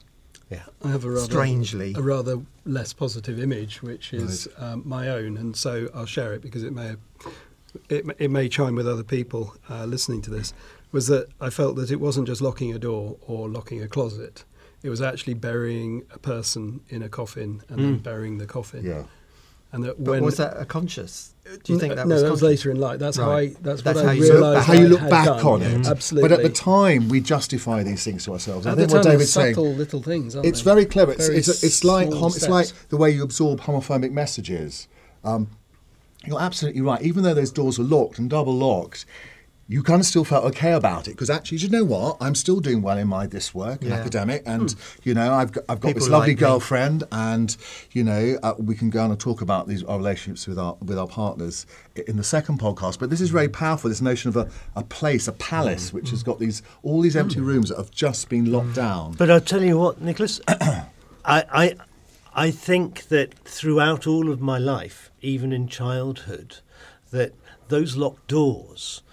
[0.49, 0.63] Yeah.
[0.83, 1.93] I have a rather Strangely.
[1.95, 6.41] a rather less positive image, which is um, my own, and so I'll share it
[6.41, 6.95] because it may
[7.87, 10.53] it, may- it may chime with other people uh, listening to this.
[10.91, 14.43] Was that I felt that it wasn't just locking a door or locking a closet;
[14.81, 18.03] it was actually burying a person in a coffin and then Mm.
[18.03, 18.83] burying the coffin.
[18.83, 19.03] yeah.
[19.71, 21.33] And that But when was that a conscious?
[21.63, 22.99] Do you think that no, was that was later in life.
[22.99, 23.25] That's Right.
[23.25, 23.47] how I.
[23.61, 24.57] That's, That's what how I you look realised.
[24.59, 25.45] back- how you look back done.
[25.45, 25.87] on it.
[25.87, 26.29] Absolutely.
[26.29, 28.67] But at the time, we justify these things to ourselves.
[28.67, 29.55] I At think the what time, David's saying.
[29.55, 30.35] subtle little things.
[30.35, 30.71] Aren't It's they?
[30.71, 31.11] very clever.
[31.13, 34.87] It's, Very it's, it's like hom- it's like the way you absorb homophobic messages.
[35.23, 35.47] Um,
[36.25, 37.01] you're absolutely right.
[37.01, 39.05] Even though those doors were locked and double locked,
[39.71, 42.17] you kind of still felt okay about it because actually, you know what?
[42.19, 43.97] I'm still doing well in my this work and Yeah.
[43.97, 44.79] academic, and hmm.
[45.03, 46.47] you know, I've got, I've got People this lovely like me.
[46.47, 47.55] girlfriend, and
[47.91, 50.75] you know, uh, we can go on and talk about these our relationships with our
[50.81, 51.67] with our partners
[52.07, 52.97] in the second podcast.
[52.97, 53.51] But this is very hmm.
[53.51, 53.91] powerful.
[53.91, 55.97] This notion of a, a place, a palace, hmm.
[55.97, 59.13] which has got these all these empty rooms that have just been locked down.
[59.13, 60.87] But I'll tell you what, Nicholas, I,
[61.25, 61.75] I,
[62.33, 66.57] I think that throughout all of my life, even in childhood,
[67.11, 67.33] that
[67.67, 69.03] those locked doors.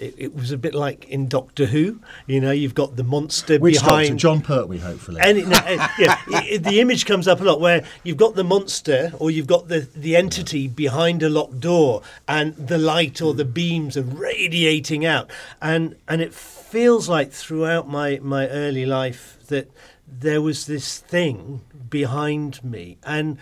[0.00, 2.50] It, it was a bit like in Doctor Who, you know.
[2.50, 4.16] You've got the monster Which behind doctor?
[4.16, 5.20] Jon Pertwee, hopefully.
[5.20, 6.16] And it, no, uh, yeah,
[6.58, 9.88] the image comes up a lot where you've got the monster or you've got the,
[9.94, 15.30] the entity behind a locked door and the light or the beams are radiating out.
[15.60, 19.70] And, and it feels like throughout my, my early life that
[20.08, 23.38] there was this thing behind me and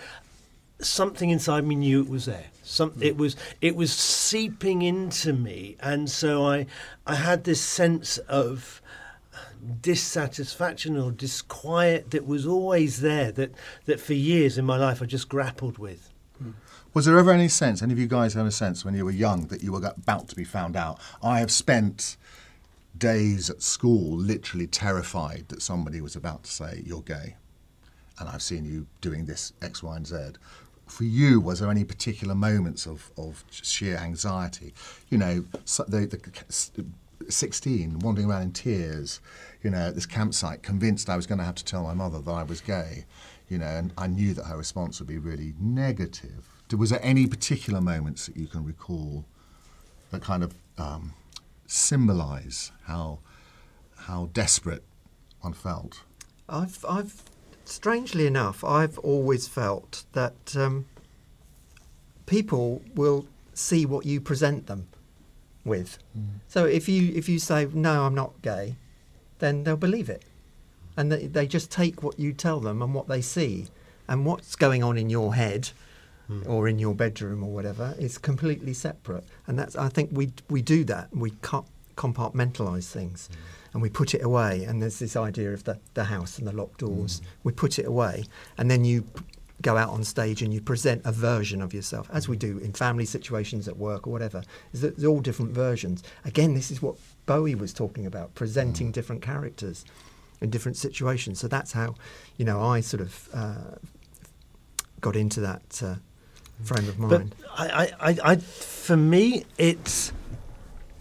[0.80, 2.46] something inside me knew it was there.
[2.68, 3.20] Some, it hmm.
[3.20, 6.66] was it was seeping into me, and so I
[7.06, 8.82] I had this sense of
[9.80, 13.50] dissatisfaction or disquiet that was always there that,
[13.86, 16.10] that for years in my life I just grappled with.
[16.38, 16.52] Hmm.
[16.94, 19.10] Was there ever any sense, any of you guys have a sense when you were
[19.10, 21.00] young that you were about to be found out?
[21.22, 22.16] I have spent
[22.96, 27.36] days at school literally terrified that somebody was about to say, You're gay.
[28.18, 30.16] And I've seen you doing this X, Y, and Z.
[30.88, 34.74] For you, was there any particular moments of, of sheer anxiety?
[35.10, 35.44] You know,
[35.88, 36.86] the, the
[37.28, 39.20] 16, wandering around in tears,
[39.62, 42.20] you know, at this campsite, convinced I was going to have to tell my mother
[42.20, 43.04] that I was gay,
[43.48, 46.48] you know, and I knew that her response would be really negative.
[46.76, 49.24] Was there any particular moments that you can recall
[50.10, 51.14] that kind of um,
[51.66, 53.20] symbolise how
[53.96, 54.84] how desperate
[55.40, 56.02] one felt?
[56.48, 57.22] I've, I've,
[57.70, 60.86] strangely enough, I've always felt that um,
[62.26, 64.88] people will see what you present them
[65.64, 65.98] with.
[66.16, 66.40] Mm.
[66.48, 68.76] So if you if you say no, I'm not gay,
[69.38, 70.22] then they'll believe it,
[70.96, 73.66] and they, they just take what you tell them and what they see,
[74.08, 75.70] and what's going on in your head.
[76.26, 76.42] Hmm.
[76.46, 80.60] Or in your bedroom or whatever is completely separate, and that's I think we we
[80.60, 81.08] do that.
[81.10, 81.64] We co-
[81.96, 83.38] compartmentalize things, hmm.
[83.72, 84.64] And we put it away.
[84.64, 87.20] And there's this idea of the, the house and the locked doors.
[87.44, 88.24] We put it away,
[88.56, 89.04] and then you
[89.60, 92.72] go out on stage and you present a version of yourself, as we do in
[92.72, 94.42] family situations at work or whatever.
[94.72, 96.02] Is that all different versions.
[96.24, 96.96] Again, this is what
[97.26, 99.84] Bowie was talking about: presenting different characters
[100.40, 101.40] in different situations.
[101.40, 101.96] So that's how,
[102.36, 103.76] you know, I sort of uh,
[105.00, 105.96] got into that uh,
[106.62, 107.34] frame of mind.
[107.56, 110.12] I, I, I, I, for me, it's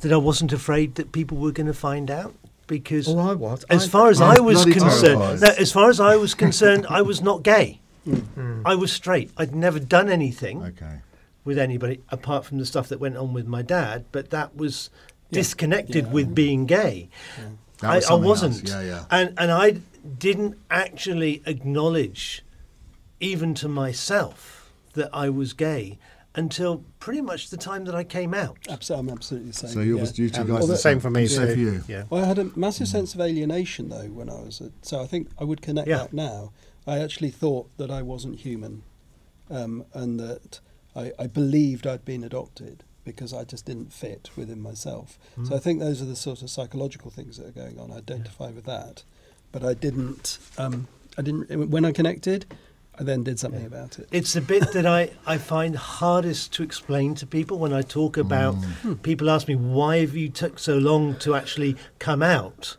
[0.01, 2.33] that I wasn't afraid that people were going to find out
[2.67, 3.63] because Oh, I was.
[3.69, 5.41] as I- far as I I was was concerned, terrified.
[5.41, 7.79] no, as far as I was concerned, I was not gay.
[8.07, 8.61] Mm.
[8.65, 9.31] I was straight.
[9.37, 10.99] I'd never done anything Okay.
[11.43, 14.89] with anybody apart from the stuff that went on with my dad, but that was
[15.31, 16.11] disconnected Yeah.
[16.11, 17.09] with being gay.
[17.79, 18.41] That I, was I something else.
[18.41, 19.05] wasn't, Yeah, yeah.
[19.11, 19.77] and and I
[20.19, 22.43] didn't actually acknowledge,
[23.19, 25.97] even to myself, that I was gay
[26.37, 28.57] until pretty much the time that I came out.
[28.69, 29.69] Absolutely, I'm absolutely the same.
[29.71, 30.01] So you yeah.
[30.01, 31.53] was you two Um, guys well, the the same for me Same too.
[31.53, 31.83] for you.
[31.87, 32.03] Yeah.
[32.09, 35.07] Well, I had a massive sense of alienation though when I was at, so I
[35.07, 35.97] think I would connect Yeah.
[35.97, 36.51] that now.
[36.85, 38.83] I actually thought that I wasn't human,
[39.49, 40.59] um, and that
[40.95, 45.17] I, I believed I'd been adopted because I just didn't fit within myself.
[45.45, 47.91] So I think those are the sort of psychological things that are going on.
[47.91, 49.03] I identify with that,
[49.53, 50.37] but I didn't.
[50.57, 51.69] Um, I didn't.
[51.69, 52.45] When I connected,
[52.99, 54.07] I then did something about it.
[54.11, 58.17] It's the bit that I, I find hardest to explain to people when I talk
[58.17, 58.55] about.
[59.03, 62.75] People ask me, why have you took so long to actually come out?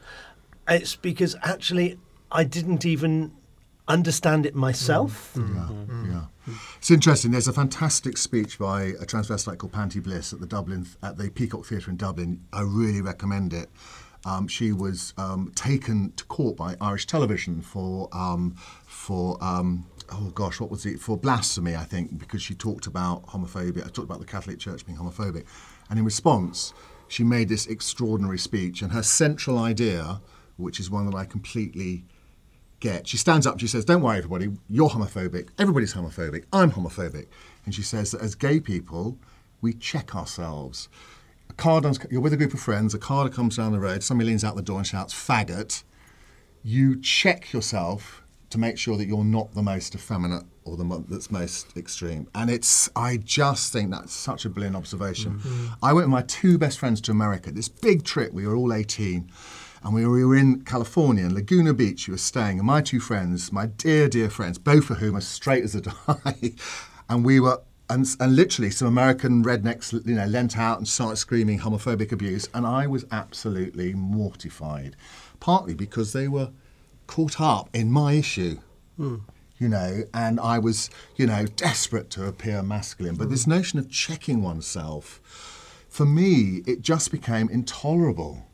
[0.69, 1.99] It's because actually
[2.33, 3.33] I didn't even
[3.87, 5.37] understand it myself.
[5.37, 5.69] Yeah,
[6.07, 6.25] yeah.
[6.79, 7.31] It's interesting.
[7.31, 11.31] There's a fantastic speech by a transvestite called Panti Bliss at the Dublin at the
[11.31, 12.45] Peacock Theatre in Dublin.
[12.53, 13.69] I really recommend it.
[14.25, 20.31] Um, she was um, taken to court by Irish television for um, for um, oh
[20.35, 21.77] gosh, what was it for blasphemy?
[21.77, 23.81] I think because she talked about homophobia.
[23.81, 25.45] I talked about the Catholic Church being homophobic,
[25.91, 26.73] and in response,
[27.09, 28.83] she made this extraordinary speech.
[28.83, 30.21] And her central idea,
[30.57, 32.05] which is one that I completely
[32.81, 33.09] get.
[33.09, 35.49] She stands up, she says, Don't worry, everybody, you're homophobic.
[35.59, 36.45] Everybody's homophobic.
[36.53, 37.27] I'm homophobic.
[37.65, 39.19] And she says that as gay people,
[39.61, 40.89] we check ourselves.
[41.51, 41.81] A car
[42.11, 44.55] you're with a group of friends, a car comes down the road, somebody leans out
[44.55, 45.83] the door and shouts, faggot.
[46.63, 51.05] You check yourself to make sure that you're not the most effeminate or the mo-
[51.09, 52.29] that's most extreme.
[52.35, 55.39] And it's, I just think that's such a brilliant observation.
[55.39, 55.67] Mm-hmm.
[55.83, 58.73] I went with my two best friends to America, this big trip, we were all
[58.73, 59.31] 18.
[59.83, 63.53] And we were in California, in Laguna Beach, we were staying, and my two friends,
[63.53, 66.55] my dear, dear friends, both of whom are straight as a die,
[67.09, 71.17] and we were, and, and literally some American rednecks, you know, leant out and started
[71.17, 74.97] screaming homophobic abuse, and I was absolutely mortified,
[75.39, 76.51] partly because they were
[77.09, 78.59] caught up in my issue,
[78.99, 83.17] you know, and I was, you know, desperate to appear masculine.
[83.17, 85.21] But this notion of checking oneself,
[85.89, 88.47] for me, it just became intolerable.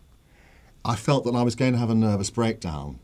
[0.85, 3.01] I felt that I was going to have a nervous breakdown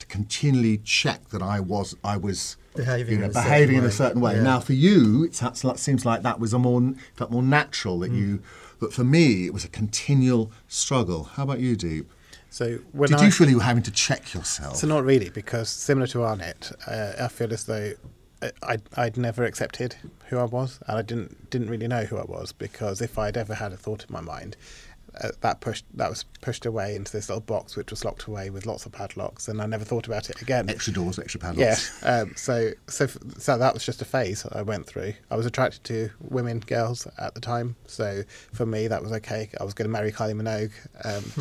[0.00, 3.84] to continually check that I was I was Behaving you know, in a behaving in
[3.84, 4.36] a certain way.
[4.36, 4.42] Yeah.
[4.42, 5.34] Now for you, it
[5.78, 8.00] seems like that was a more felt more natural Mm.
[8.00, 8.42] that you.
[8.78, 11.24] But for me, it was a continual struggle.
[11.24, 12.10] How about you, Deep?
[12.56, 14.76] So when Did I, you feel you were having to check yourself?
[14.76, 17.92] So not really, because similar to Arnett, uh, I feel as though
[18.40, 19.96] uh, I'd, I'd never accepted
[20.28, 23.36] who I was, and I didn't didn't really know who I was because if I'd
[23.36, 24.56] ever had a thought in my mind,
[25.22, 28.50] uh, that pushed that was pushed away into this little box which was locked away
[28.50, 30.68] with lots of padlocks, and I never thought about it again.
[30.70, 31.46] extra doors, extra Yeah.
[31.48, 32.02] padlocks.
[32.04, 35.14] Um, so, so, f- so that was just a phase I went through.
[35.30, 37.76] I was attracted to women, girls at the time.
[37.86, 39.48] So for me, that was okay.
[39.60, 40.72] I was going to marry Kylie Minogue.
[41.04, 41.22] Um,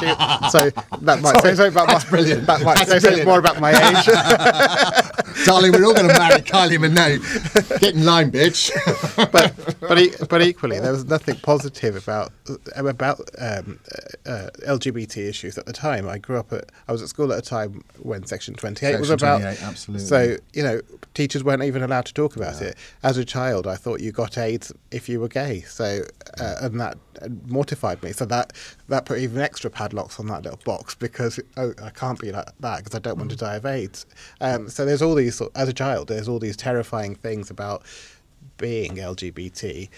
[0.00, 0.70] she- so
[1.02, 2.46] that might say something about that's my, brilliant.
[2.46, 4.06] That might That's say something more about my age.
[5.44, 7.80] Darling, we're all going to marry Kylie Minogue.
[7.80, 8.70] Get in line, bitch.
[9.32, 12.32] but but e- but equally, there was nothing positive about
[12.76, 13.78] about um,
[14.26, 16.08] uh, uh, LGBT issues at the time.
[16.08, 19.00] I grew up at I was at school at a time when Section Twenty Eight
[19.00, 19.40] was about.
[19.40, 20.06] 28, absolutely.
[20.06, 20.80] So you know,
[21.14, 22.76] teachers weren't even allowed to talk about it.
[23.02, 25.60] As a child, I thought you got AIDS if you were gay.
[25.62, 26.02] So
[26.38, 26.96] uh, and that
[27.46, 28.12] mortified me.
[28.12, 28.52] So that
[28.88, 32.46] that put even extra padlocks on that little box because oh, I can't be like
[32.60, 34.06] that because I don't want to die of AIDS.
[34.40, 36.08] Um, so there's all these as a child.
[36.08, 37.82] There's all these terrifying things about
[38.56, 39.88] being LGBT,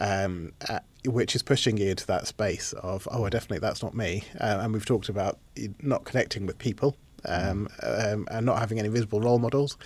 [0.00, 4.24] um, uh, which is pushing you into that space of, oh, definitely that's not me.
[4.40, 5.38] Uh, and we've talked about
[5.82, 6.96] not connecting with people
[7.26, 9.76] um, um, and not having any visible role models.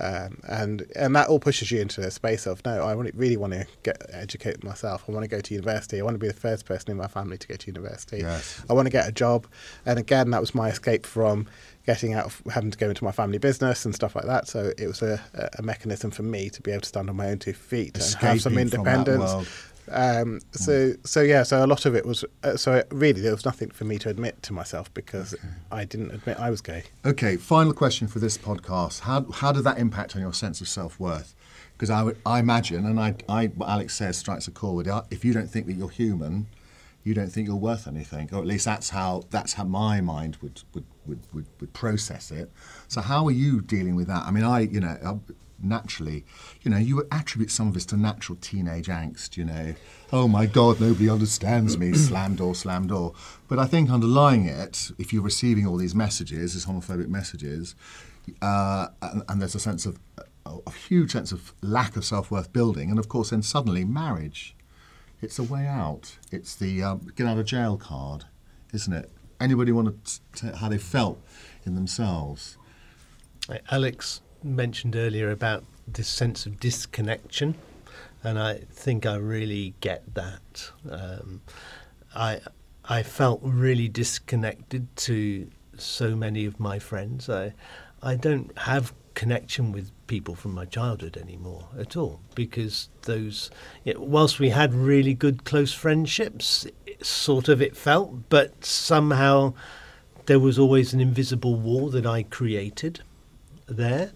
[0.00, 3.36] Um, and and that all pushes you into a space of no, I want really
[3.36, 5.04] want to get educate myself.
[5.08, 6.00] I want to go to university.
[6.00, 8.18] I want to be the first person in my family to go to university.
[8.18, 8.64] Yes.
[8.68, 9.46] I want to get a job.
[9.84, 11.46] And again, that was my escape from
[11.86, 14.48] getting out of having to go into my family business and stuff like that.
[14.48, 15.20] So it was a,
[15.58, 18.02] a mechanism for me to be able to stand on my own two feet and
[18.20, 19.72] have some Escaping independence.
[19.88, 23.44] Um, so so yeah, so a lot of it was uh, so really there was
[23.44, 25.32] nothing for me to admit to myself because
[25.70, 26.82] I didn't admit I was gay.
[27.04, 29.00] Okay, final question for this podcast.
[29.00, 31.36] How, how did that impact on your sense of self worth?
[31.74, 34.88] Because I, would- I imagine, and I, I, what Alex says strikes a chord with
[34.88, 35.04] it.
[35.10, 36.46] If you don't think that you're human,
[37.06, 40.36] you don't think you're worth anything, or at least that's how that's how my mind
[40.42, 42.50] would would, would, would, would process it.
[42.88, 44.24] So how are you dealing with that?
[44.24, 45.32] I mean, I you know I-
[45.62, 46.24] naturally,
[46.62, 49.36] you know, you would attribute some of this to natural teenage angst.
[49.36, 49.74] You know,
[50.12, 51.92] oh my God, nobody understands me.
[52.08, 53.14] slam door, slam door.
[53.46, 57.76] But I think underlying it, if you're receiving all these messages, these homophobic messages,
[58.42, 59.98] uh, and, and there's a sense of
[60.44, 64.55] a, a huge sense of lack of self-worth building, and of course, then suddenly marriage.
[65.22, 66.16] It's a way out.
[66.30, 68.24] It's the um, get out of jail card,
[68.72, 69.10] isn't it?
[69.40, 71.20] Anybody want to t- how they felt
[71.64, 72.58] in themselves?
[73.70, 77.54] Alex mentioned earlier about this sense of disconnection,
[78.22, 80.70] and I think I really get that.
[80.90, 81.42] Um,
[82.14, 82.40] I
[82.84, 87.28] I felt really disconnected to so many of my friends.
[87.28, 87.54] I
[88.02, 93.50] I don't have connection with people from my childhood anymore at all because those
[93.82, 96.66] yeah, whilst we had really good close friendships
[97.02, 99.52] sort of it felt but somehow
[100.26, 103.00] there was always an invisible wall that I created
[103.66, 104.12] there.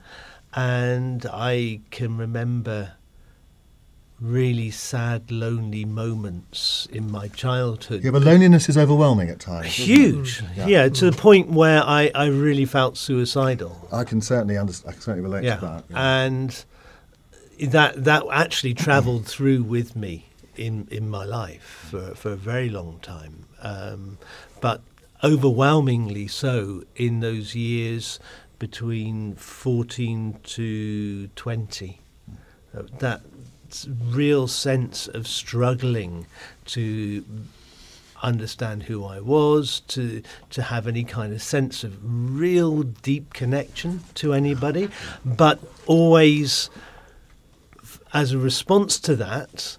[0.53, 2.95] And I can remember
[4.21, 8.05] really sad, lonely moments in my childhood.
[8.05, 9.67] Yeah, but loneliness is overwhelming at times.
[9.69, 10.67] Huge, Yeah.
[10.67, 10.89] yeah.
[10.91, 13.89] to the point where I, I really felt suicidal.
[13.93, 14.91] I can certainly understand.
[14.91, 15.85] I can certainly relate Yeah, to that.
[15.91, 16.25] yeah.
[16.25, 16.65] and
[17.61, 22.69] that that actually travelled through with me in in my life for for a very
[22.69, 24.19] long time, um,
[24.61, 24.81] but
[25.25, 28.19] overwhelmingly so in those years
[28.59, 32.01] between fourteen to twenty.
[32.77, 32.83] Uh,
[33.89, 36.27] real sense of struggling
[36.67, 37.25] to
[38.23, 44.01] understand who I was, to to have any kind of sense of real deep connection
[44.17, 44.89] to anybody,
[45.25, 46.71] but always
[48.13, 49.77] as a response to that,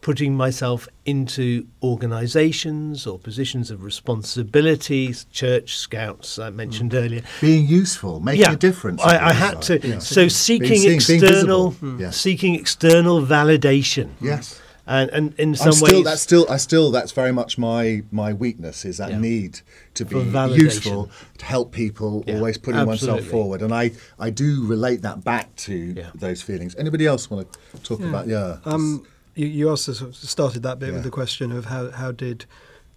[0.00, 8.20] putting myself into organisations or positions of responsibility, church scouts I mentioned earlier, Being useful,
[8.20, 9.02] making a difference.
[9.02, 9.64] I, I had life.
[9.64, 9.88] to.
[9.88, 9.98] Yeah.
[9.98, 12.00] So seeking seen, external, visible.
[12.00, 12.16] Yes.
[12.16, 14.10] seeking external validation.
[14.20, 14.60] Yes.
[14.86, 18.02] and and in I'm some still, ways, that's still, I still, that's very much my
[18.10, 19.18] my weakness is that Yeah.
[19.20, 19.60] need
[19.94, 20.16] to be
[20.54, 25.24] useful, to help people, Yeah, always putting oneself forward, and I I do relate that
[25.24, 26.10] back to Yeah.
[26.14, 26.74] those feelings.
[26.78, 28.28] Anybody else want to talk about?
[28.28, 28.58] Yeah.
[28.64, 29.04] Um,
[29.38, 30.94] you, you also sort of started that bit Yeah.
[30.96, 32.44] with the question of how, how did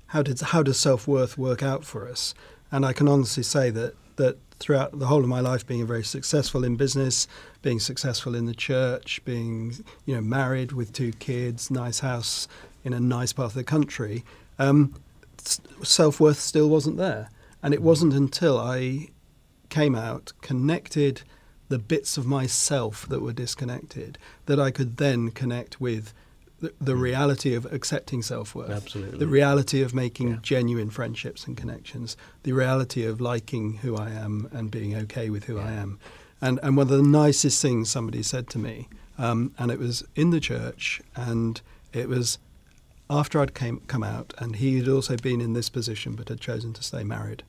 [0.08, 2.34] how did how does self worth work out for us?
[2.72, 6.04] And I can honestly say that that throughout the whole of my life, being very
[6.04, 7.28] successful in business,
[7.62, 9.74] being successful in the church, being
[10.06, 12.48] you know married with two kids, nice house
[12.84, 14.24] in a nice part of the country,
[14.58, 14.96] um,
[15.84, 17.30] self worth still wasn't there.
[17.64, 19.10] And it wasn't until I
[19.70, 21.22] came out, connected
[21.70, 24.18] the bits of myself that were disconnected,
[24.48, 26.14] that I could then connect with
[26.62, 29.18] the, the reality of accepting self worth, Absolutely.
[29.20, 30.38] the reality of making Yeah.
[30.42, 35.46] genuine friendships and connections, the reality of liking who I am and being okay with
[35.46, 36.00] who I am.
[36.42, 38.88] And, and one of the nicest things somebody said to me,
[39.18, 41.62] um, and it was in the church, and
[41.94, 42.38] it was
[43.10, 46.40] after I'd came, come out, and he had also been in this position but had
[46.40, 47.44] chosen to stay married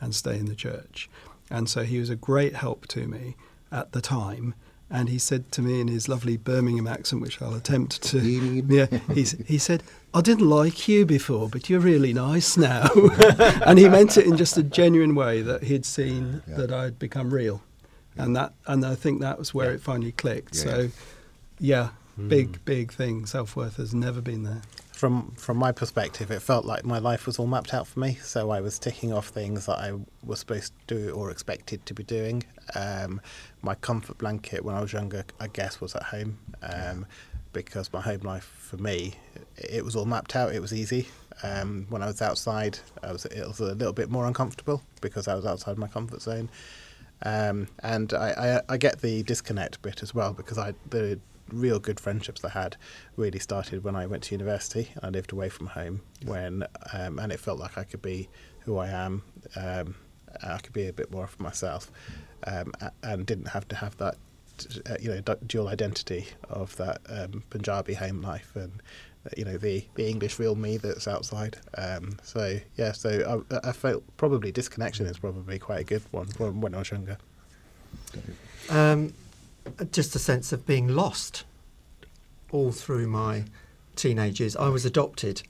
[0.00, 1.08] and stay in the church.
[1.50, 3.36] And so he was a great help to me
[3.70, 4.54] at the time.
[4.90, 8.18] And he said to me in his lovely Birmingham accent, which I'll attempt to.
[8.20, 9.82] yeah, he, he said,
[10.12, 12.88] I didn't like you before, but you're really nice now.
[13.66, 16.56] and he meant it in just a genuine way that he'd seen Yeah.
[16.58, 17.62] that I'd become real.
[18.16, 19.74] And that, and I think that was where Yeah.
[19.76, 20.54] it finally clicked.
[20.56, 20.62] Yeah.
[20.62, 20.88] So,
[21.58, 21.88] yeah,
[22.28, 23.26] big, big thing.
[23.26, 24.62] Self worth has never been there.
[24.92, 28.14] From from my perspective, it felt like my life was all mapped out for me.
[28.22, 29.92] So I was ticking off things that I
[30.24, 32.44] was supposed to do or expected to be doing.
[32.76, 33.20] Um,
[33.64, 37.06] my comfort blanket when I was younger, I guess, was at home, um,
[37.52, 39.14] because my home life for me,
[39.56, 40.54] it was all mapped out.
[40.54, 41.08] It was easy.
[41.42, 45.28] Um, when I was outside, I was it was a little bit more uncomfortable because
[45.28, 46.48] I was outside my comfort zone.
[47.22, 51.18] Um, and I, I, I get the disconnect bit as well because I the
[51.52, 52.76] real good friendships I had
[53.16, 54.90] really started when I went to university.
[54.94, 58.28] and I lived away from home when, um, and it felt like I could be
[58.60, 59.22] who I am.
[59.56, 59.94] Um,
[60.42, 61.90] I could be a bit more of myself,
[62.46, 62.72] um,
[63.02, 64.16] and didn't have to have that,
[64.88, 68.72] uh, you know, dual identity of that um, Punjabi home life and.
[69.26, 71.56] uh, You know the, the English real me that's outside.
[71.78, 76.28] Um, so yeah, so I, I felt probably disconnection is probably quite a good one
[76.38, 77.16] when, when I was younger.
[78.68, 79.14] Um,
[79.92, 81.44] just a sense of being lost
[82.52, 83.44] all through my
[83.96, 84.56] teenage years.
[84.56, 85.42] I was adopted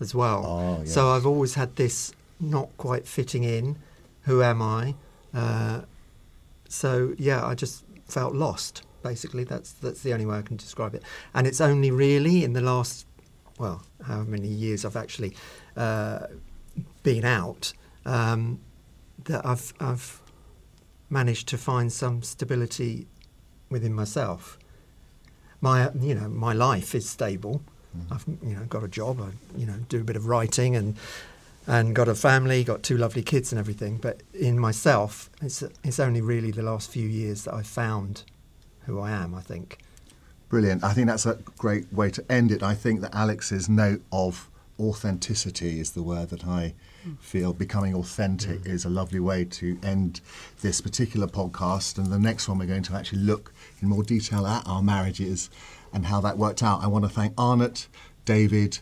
[0.00, 0.44] as well.
[0.44, 1.10] Oh, So.
[1.10, 3.76] I've always had this not quite fitting in.
[4.26, 4.94] Who am I?
[5.32, 5.82] Uh,
[6.72, 8.82] so yeah, I just felt lost.
[9.02, 11.02] Basically, that's that's the only way I can describe it.
[11.34, 13.06] And it's only really in the last,
[13.58, 15.36] well, how many years I've actually
[15.76, 16.26] uh,
[17.02, 17.72] been out
[18.06, 18.60] um,
[19.24, 20.22] that I've I've
[21.10, 23.06] managed to find some stability
[23.68, 24.58] within myself.
[25.60, 27.62] My you know my life is stable.
[28.10, 29.20] I've you know got a job.
[29.20, 30.96] I you know do a bit of writing and
[31.66, 33.98] and got a family, got two lovely kids and everything.
[33.98, 38.24] But in myself, it's it's only really the last few years that I've found
[38.86, 39.34] who I am.
[39.34, 39.78] I think.
[40.48, 40.84] Brilliant.
[40.84, 42.62] I think that's a great way to end it.
[42.62, 47.14] I think that Alex's note of authenticity is the word that I hmm.
[47.20, 48.70] feel becoming authentic hmm.
[48.70, 50.20] is a lovely way to end
[50.60, 51.96] this particular podcast.
[51.96, 55.48] And the next one, we're going to actually look in more detail at our marriages
[55.92, 56.82] and how that worked out.
[56.82, 57.88] I want to thank Arnott,
[58.24, 58.80] David,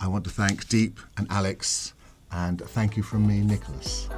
[0.00, 1.94] I want to thank Deep and Alex,
[2.30, 4.08] and thank you from me, Nicholas.